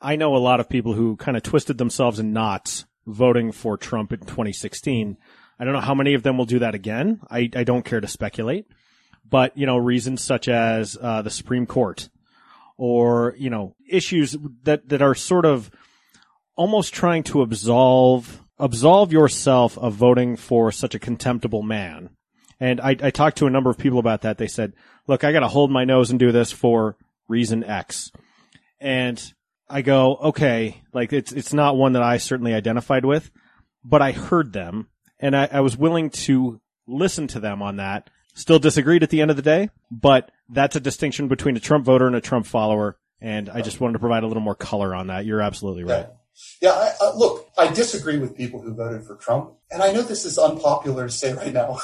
[0.00, 3.76] I know a lot of people who kind of twisted themselves in knots voting for
[3.76, 5.16] Trump in 2016.
[5.58, 7.20] I don't know how many of them will do that again.
[7.30, 8.66] I, I don't care to speculate,
[9.28, 12.08] but you know, reasons such as, uh, the Supreme Court
[12.76, 15.70] or, you know, issues that, that are sort of
[16.54, 22.10] almost trying to absolve, absolve yourself of voting for such a contemptible man.
[22.60, 24.38] And I, I talked to a number of people about that.
[24.38, 24.72] They said,
[25.06, 26.96] look, I got to hold my nose and do this for
[27.28, 28.10] reason X.
[28.80, 29.22] And
[29.68, 33.30] I go, okay, like it's, it's not one that I certainly identified with,
[33.84, 34.88] but I heard them
[35.20, 38.10] and I, I was willing to listen to them on that.
[38.34, 41.84] Still disagreed at the end of the day, but that's a distinction between a Trump
[41.84, 42.96] voter and a Trump follower.
[43.20, 45.26] And I just wanted to provide a little more color on that.
[45.26, 46.06] You're absolutely right.
[46.62, 50.02] Yeah, yeah I, look, I disagree with people who voted for Trump, and I know
[50.02, 51.80] this is unpopular to say right now,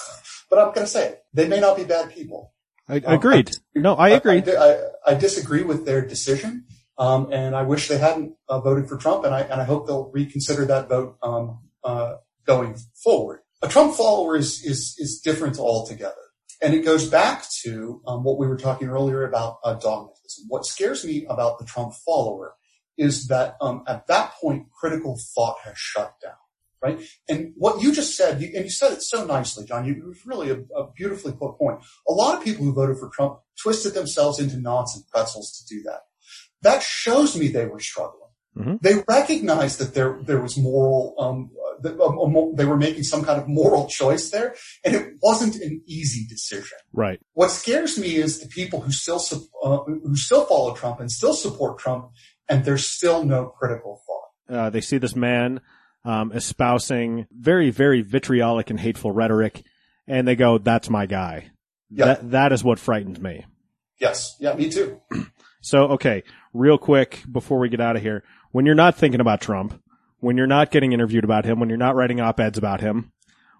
[0.55, 1.24] but I'm going to say it.
[1.32, 2.52] They may not be bad people.
[2.88, 3.50] I, um, agreed.
[3.50, 4.42] I, no, I agree.
[4.46, 8.96] I, I, disagree with their decision, um, and I wish they hadn't uh, voted for
[8.96, 13.40] Trump, and I and I hope they'll reconsider that vote um, uh, going forward.
[13.62, 16.14] A Trump follower is is is different altogether.
[16.62, 20.44] And it goes back to um, what we were talking earlier about uh, dogmatism.
[20.48, 22.55] What scares me about the Trump follower
[22.96, 26.32] is that um, at that point, critical thought has shut down,
[26.85, 27.01] right?
[27.28, 29.87] And what you just said, you, and you said it so nicely, John.
[29.87, 31.80] You, it was really a, a beautifully put point.
[32.09, 35.74] A lot of people who voted for Trump twisted themselves into knots and pretzels to
[35.74, 36.01] do that.
[36.62, 38.20] That shows me they were struggling.
[38.57, 38.76] Mm-hmm.
[38.82, 41.51] They recognized that there there was moral um,
[41.82, 44.55] they were making some kind of moral choice there,
[44.85, 46.78] and it wasn't an easy decision.
[46.93, 47.20] Right.
[47.32, 49.20] What scares me is the people who still
[49.64, 52.11] uh, who still follow Trump and still support Trump,
[52.49, 54.57] and there's still no critical thought.
[54.57, 55.61] Uh, they see this man
[56.05, 59.64] um, espousing very, very vitriolic and hateful rhetoric,
[60.07, 61.50] and they go, "That's my guy."
[61.90, 62.07] Yeah.
[62.07, 63.46] That that is what frightens me.
[63.98, 64.36] Yes.
[64.40, 64.55] Yeah.
[64.55, 65.00] Me too.
[65.61, 69.40] so okay, real quick before we get out of here, when you're not thinking about
[69.40, 69.80] Trump
[70.24, 73.12] when you're not getting interviewed about him, when you're not writing op-eds about him,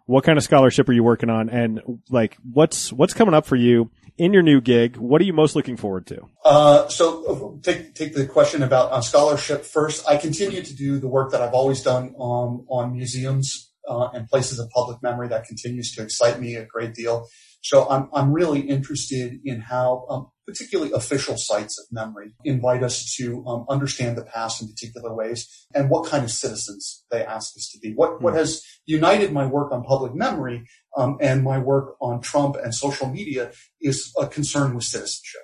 [0.07, 1.51] what kind of scholarship are you working on?
[1.51, 4.97] And like, what's, what's coming up for you in your new gig?
[4.97, 6.29] What are you most looking forward to?
[6.45, 10.09] Uh, so take, take the question about uh, scholarship first.
[10.09, 14.27] I continue to do the work that I've always done on, on museums, uh, and
[14.29, 17.29] places of public memory that continues to excite me a great deal.
[17.63, 23.15] So I'm, I'm really interested in how, um, particularly official sites of memory invite us
[23.17, 27.57] to um, understand the past in particular ways and what kind of citizens they ask
[27.57, 27.93] us to be.
[27.95, 28.39] What, what hmm.
[28.39, 30.67] has united my work on public memory
[30.97, 35.43] um, and my work on Trump and social media is a concern with citizenship,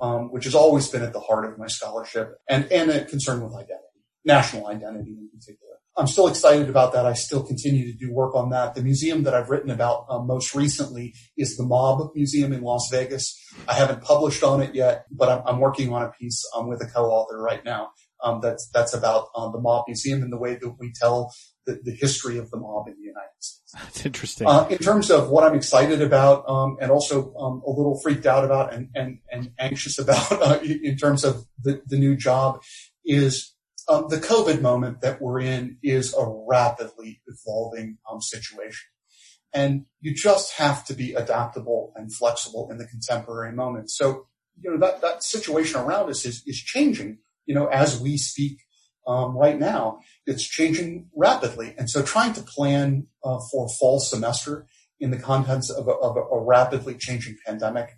[0.00, 3.42] um, which has always been at the heart of my scholarship and, and a concern
[3.42, 5.73] with identity, national identity in particular.
[5.96, 7.06] I'm still excited about that.
[7.06, 8.74] I still continue to do work on that.
[8.74, 12.88] The museum that I've written about um, most recently is the Mob Museum in Las
[12.90, 13.40] Vegas.
[13.68, 16.82] I haven't published on it yet, but I'm, I'm working on a piece um, with
[16.82, 17.90] a co-author right now.
[18.22, 21.32] Um, that's that's about um, the Mob Museum and the way that we tell
[21.66, 23.72] the, the, history of the mob in the United States.
[23.74, 24.46] That's interesting.
[24.46, 28.24] Uh, in terms of what I'm excited about, um, and also um, a little freaked
[28.24, 32.62] out about, and and, and anxious about uh, in terms of the, the new job,
[33.04, 33.53] is
[33.88, 38.88] um, the COVID moment that we're in is a rapidly evolving um, situation.
[39.52, 43.90] And you just have to be adaptable and flexible in the contemporary moment.
[43.90, 44.26] So,
[44.60, 48.58] you know, that, that situation around us is, is changing, you know, as we speak
[49.06, 50.00] um, right now.
[50.26, 51.74] It's changing rapidly.
[51.78, 54.66] And so trying to plan uh, for fall semester
[54.98, 57.90] in the contents of a, of a rapidly changing pandemic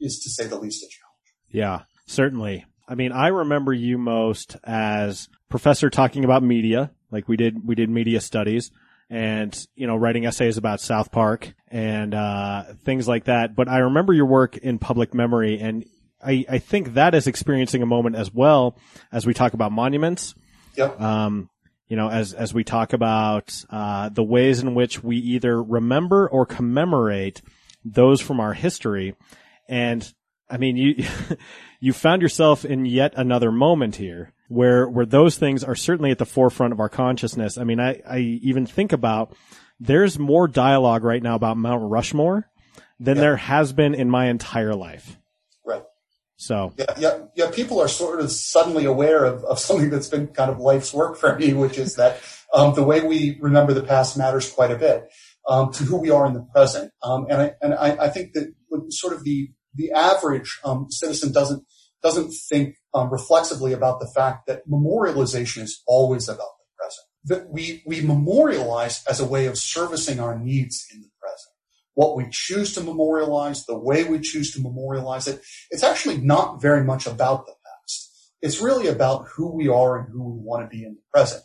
[0.00, 1.04] is to say the least a challenge.
[1.50, 2.64] Yeah, certainly.
[2.86, 7.74] I mean, I remember you most as professor talking about media, like we did, we
[7.74, 8.70] did media studies
[9.08, 13.54] and, you know, writing essays about South Park and, uh, things like that.
[13.54, 15.84] But I remember your work in public memory and
[16.24, 18.78] I, I think that is experiencing a moment as well
[19.12, 20.34] as we talk about monuments.
[20.76, 21.00] Yep.
[21.00, 21.50] Um,
[21.86, 26.28] you know, as, as we talk about, uh, the ways in which we either remember
[26.28, 27.42] or commemorate
[27.84, 29.14] those from our history.
[29.68, 30.10] And
[30.48, 31.04] I mean, you,
[31.84, 36.16] you found yourself in yet another moment here where, where those things are certainly at
[36.16, 37.58] the forefront of our consciousness.
[37.58, 39.36] I mean, I, I even think about
[39.78, 42.48] there's more dialogue right now about Mount Rushmore
[42.98, 45.18] than there has been in my entire life.
[45.62, 45.82] Right.
[46.36, 47.50] So yeah, yeah, yeah.
[47.50, 51.18] People are sort of suddenly aware of, of something that's been kind of life's work
[51.18, 52.18] for me, which is that
[52.54, 55.10] um, the way we remember the past matters quite a bit
[55.46, 56.92] um, to who we are in the present.
[57.02, 58.54] Um, and I and I, I think that
[58.88, 61.64] sort of the the average um, citizen doesn't
[62.02, 67.06] doesn't think um, reflexively about the fact that memorialization is always about the present.
[67.24, 71.52] That we we memorialize as a way of servicing our needs in the present.
[71.94, 75.40] what we choose to memorialize, the way we choose to memorialize it.
[75.70, 78.10] It's actually not very much about the past.
[78.42, 81.42] It's really about who we are and who we want to be in the present.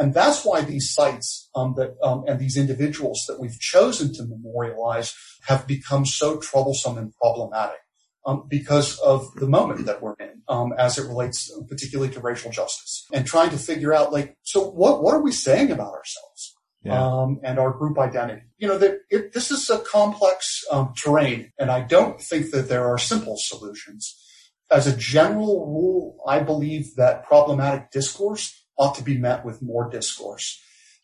[0.00, 4.24] And that's why these sites um, that um, and these individuals that we've chosen to
[4.24, 7.80] memorialize have become so troublesome and problematic
[8.24, 12.50] um, because of the moment that we're in, um, as it relates particularly to racial
[12.50, 16.56] justice, and trying to figure out like, so what what are we saying about ourselves?
[16.82, 16.98] Yeah.
[16.98, 18.40] Um, and our group identity.
[18.56, 22.70] You know, that it, this is a complex um, terrain, and I don't think that
[22.70, 24.16] there are simple solutions.
[24.70, 29.88] As a general rule, I believe that problematic discourse ought to be met with more
[29.90, 30.60] discourse.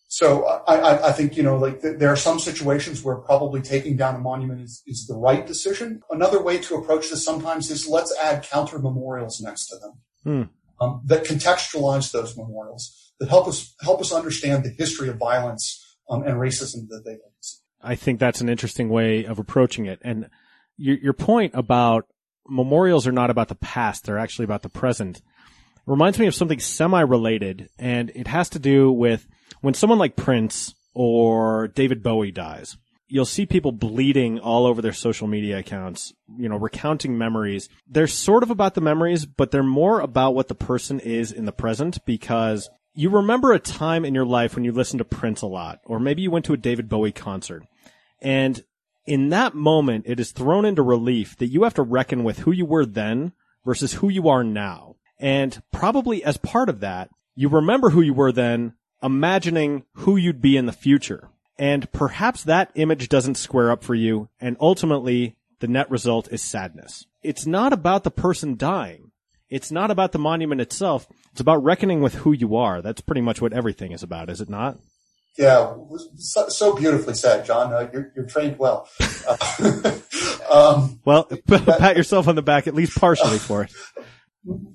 [0.08, 3.96] So I, I, think, you know, like th- there are some situations where probably taking
[3.96, 6.00] down a monument is, is the right decision.
[6.10, 9.92] Another way to approach this sometimes is let's add counter memorials next to them
[10.24, 10.84] hmm.
[10.84, 15.98] um, that contextualize those memorials that help us help us understand the history of violence
[16.08, 17.16] um, and racism that they.
[17.82, 20.00] I think that's an interesting way of approaching it.
[20.02, 20.28] And
[20.76, 22.06] your, your point about
[22.48, 25.20] memorials are not about the past; they're actually about the present
[25.86, 29.26] reminds me of something semi-related, and it has to do with
[29.60, 32.76] when someone like Prince or David Bowie dies.
[33.08, 37.68] You'll see people bleeding all over their social media accounts, you know, recounting memories.
[37.86, 41.44] They're sort of about the memories, but they're more about what the person is in
[41.44, 45.42] the present because you remember a time in your life when you listened to Prince
[45.42, 47.62] a lot, or maybe you went to a David Bowie concert.
[48.20, 48.64] And
[49.06, 52.50] in that moment, it is thrown into relief that you have to reckon with who
[52.50, 53.32] you were then
[53.64, 54.95] versus who you are now.
[55.18, 60.40] And probably as part of that, you remember who you were then, imagining who you'd
[60.40, 61.28] be in the future.
[61.58, 66.42] And perhaps that image doesn't square up for you, and ultimately the net result is
[66.42, 67.06] sadness.
[67.22, 69.12] It's not about the person dying.
[69.48, 71.06] It's not about the monument itself.
[71.32, 72.82] It's about reckoning with who you are.
[72.82, 74.78] That's pretty much what everything is about, is it not?
[75.38, 75.74] Yeah,
[76.16, 77.72] so, so beautifully said, John.
[77.72, 78.88] Uh, you're, you're, trained well.
[79.28, 79.98] Uh,
[80.50, 83.72] um, well, pat yourself on the back at least partially for it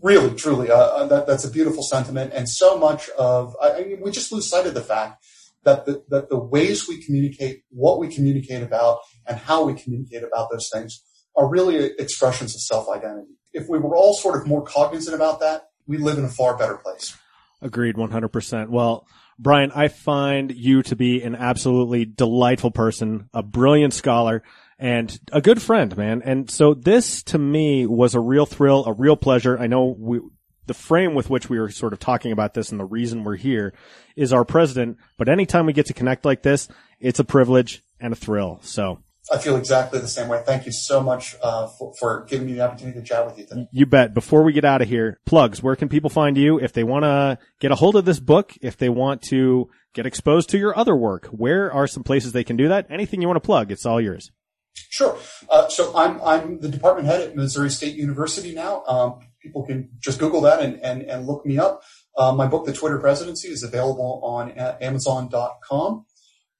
[0.01, 2.33] really, truly, uh, uh, that, that's a beautiful sentiment.
[2.33, 5.23] And so much of, I, I, mean, we just lose sight of the fact
[5.63, 10.23] that the, that the ways we communicate, what we communicate about, and how we communicate
[10.23, 11.03] about those things
[11.35, 13.31] are really expressions of self-identity.
[13.53, 16.57] If we were all sort of more cognizant about that, we live in a far
[16.57, 17.15] better place.
[17.61, 18.69] Agreed 100%.
[18.69, 19.07] Well,
[19.37, 24.43] Brian, I find you to be an absolutely delightful person, a brilliant scholar,
[24.81, 26.23] and a good friend, man.
[26.25, 29.57] And so this to me was a real thrill, a real pleasure.
[29.57, 30.19] I know we,
[30.65, 33.35] the frame with which we were sort of talking about this and the reason we're
[33.35, 33.75] here
[34.15, 34.97] is our president.
[35.19, 36.67] But anytime we get to connect like this,
[36.99, 38.59] it's a privilege and a thrill.
[38.63, 40.41] So I feel exactly the same way.
[40.43, 43.45] Thank you so much uh, for, for, giving me the opportunity to chat with you
[43.45, 43.67] today.
[43.71, 44.15] You bet.
[44.15, 45.61] Before we get out of here, plugs.
[45.61, 48.53] Where can people find you if they want to get a hold of this book?
[48.61, 52.43] If they want to get exposed to your other work, where are some places they
[52.43, 52.87] can do that?
[52.89, 54.31] Anything you want to plug, it's all yours.
[54.75, 55.17] Sure.
[55.49, 58.83] Uh, so I'm I'm the department head at Missouri State University now.
[58.85, 61.81] Um, people can just Google that and and, and look me up.
[62.17, 66.05] Uh, my book, The Twitter Presidency, is available on Amazon.com.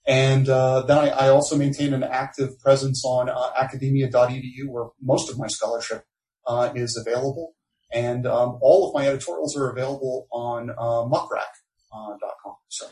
[0.08, 5.30] And uh, then I, I, also maintain an active presence on uh, academia.edu, where most
[5.30, 6.06] of my scholarship
[6.48, 7.54] uh, is available.
[7.94, 12.56] And um, all of my editorials are available on uh, muckrack.com.
[12.70, 12.88] So.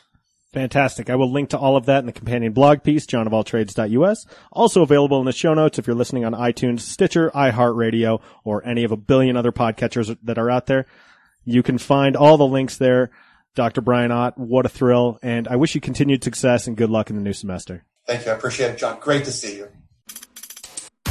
[0.54, 1.12] Fantastic.
[1.12, 4.26] I will link to all of that in the companion blog piece, johnofalltrades.us.
[4.52, 8.84] Also available in the show notes if you're listening on iTunes, Stitcher, iHeartRadio, or any
[8.84, 10.88] of a billion other podcatchers that are out there.
[11.45, 13.12] You can find all the links there.
[13.56, 13.82] Dr.
[13.82, 15.20] Brian Ott, what a thrill.
[15.22, 17.86] And I wish you continued success and good luck in the new semester.
[18.08, 18.32] Thank you.
[18.32, 19.00] I appreciate it, John.
[19.00, 19.68] Great to see you.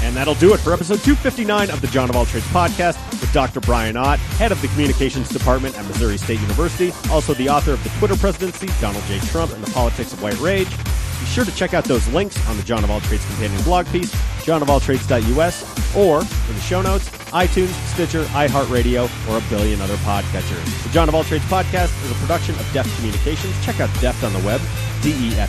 [0.08, 3.30] And that'll do it for episode 259 of the John of All Trades podcast with
[3.30, 3.60] Dr.
[3.60, 7.84] Brian Ott, head of the communications department at Missouri State University, also the author of
[7.84, 9.18] The Twitter Presidency, Donald J.
[9.18, 10.70] Trump, and the Politics of White Rage.
[10.70, 13.84] Be sure to check out those links on the John of All Trades companion blog
[13.88, 14.10] piece,
[14.46, 20.84] johnofalltrades.us, or in the show notes, iTunes, Stitcher, iHeartRadio, or a billion other podcatchers.
[20.84, 23.54] The John of All Trades podcast is a production of Deft Communications.
[23.62, 24.62] Check out Deft on the web,
[25.02, 25.48] D-E-F-T-C-O-M.us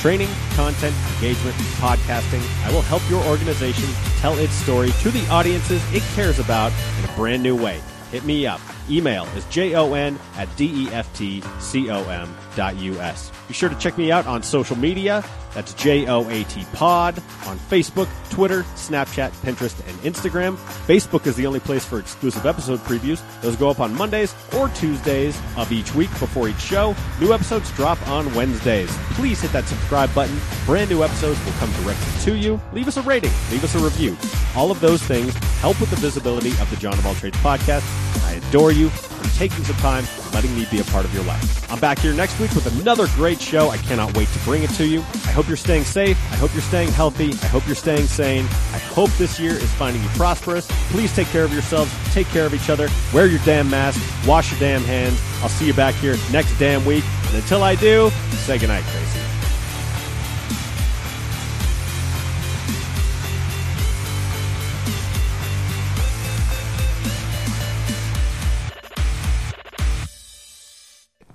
[0.00, 2.42] training, content, engagement, podcasting.
[2.64, 3.88] I will help your organization
[4.18, 7.80] tell its story to the audiences it cares about in a brand new way.
[8.10, 8.60] Hit me up.
[8.90, 13.32] Email is jon at deftcom dot us.
[13.46, 15.24] Be sure to check me out on social media
[15.54, 20.56] that's J-O-A-T pod on Facebook, Twitter, Snapchat, Pinterest, and Instagram.
[20.86, 23.20] Facebook is the only place for exclusive episode previews.
[23.40, 26.94] Those go up on Mondays or Tuesdays of each week before each show.
[27.20, 28.90] New episodes drop on Wednesdays.
[29.14, 30.38] Please hit that subscribe button.
[30.66, 32.60] Brand new episodes will come directly to you.
[32.72, 33.32] Leave us a rating.
[33.50, 34.16] Leave us a review.
[34.54, 37.82] All of those things help with the visibility of the John of All Trades podcast.
[38.24, 38.90] I adore you.
[38.90, 41.70] for taking some time, letting me be a part of your life.
[41.70, 43.70] I'm back here next week with another great show.
[43.70, 45.00] I cannot wait to bring it to you.
[45.00, 46.16] I hope you're staying safe.
[46.32, 47.32] I hope you're staying healthy.
[47.32, 48.44] I hope you're staying sane.
[48.72, 50.66] I hope this year is finding you prosperous.
[50.90, 51.92] Please take care of yourselves.
[52.14, 52.88] Take care of each other.
[53.12, 54.00] Wear your damn mask.
[54.26, 55.20] Wash your damn hands.
[55.42, 57.04] I'll see you back here next damn week.
[57.26, 59.27] And until I do, say goodnight, Tracy.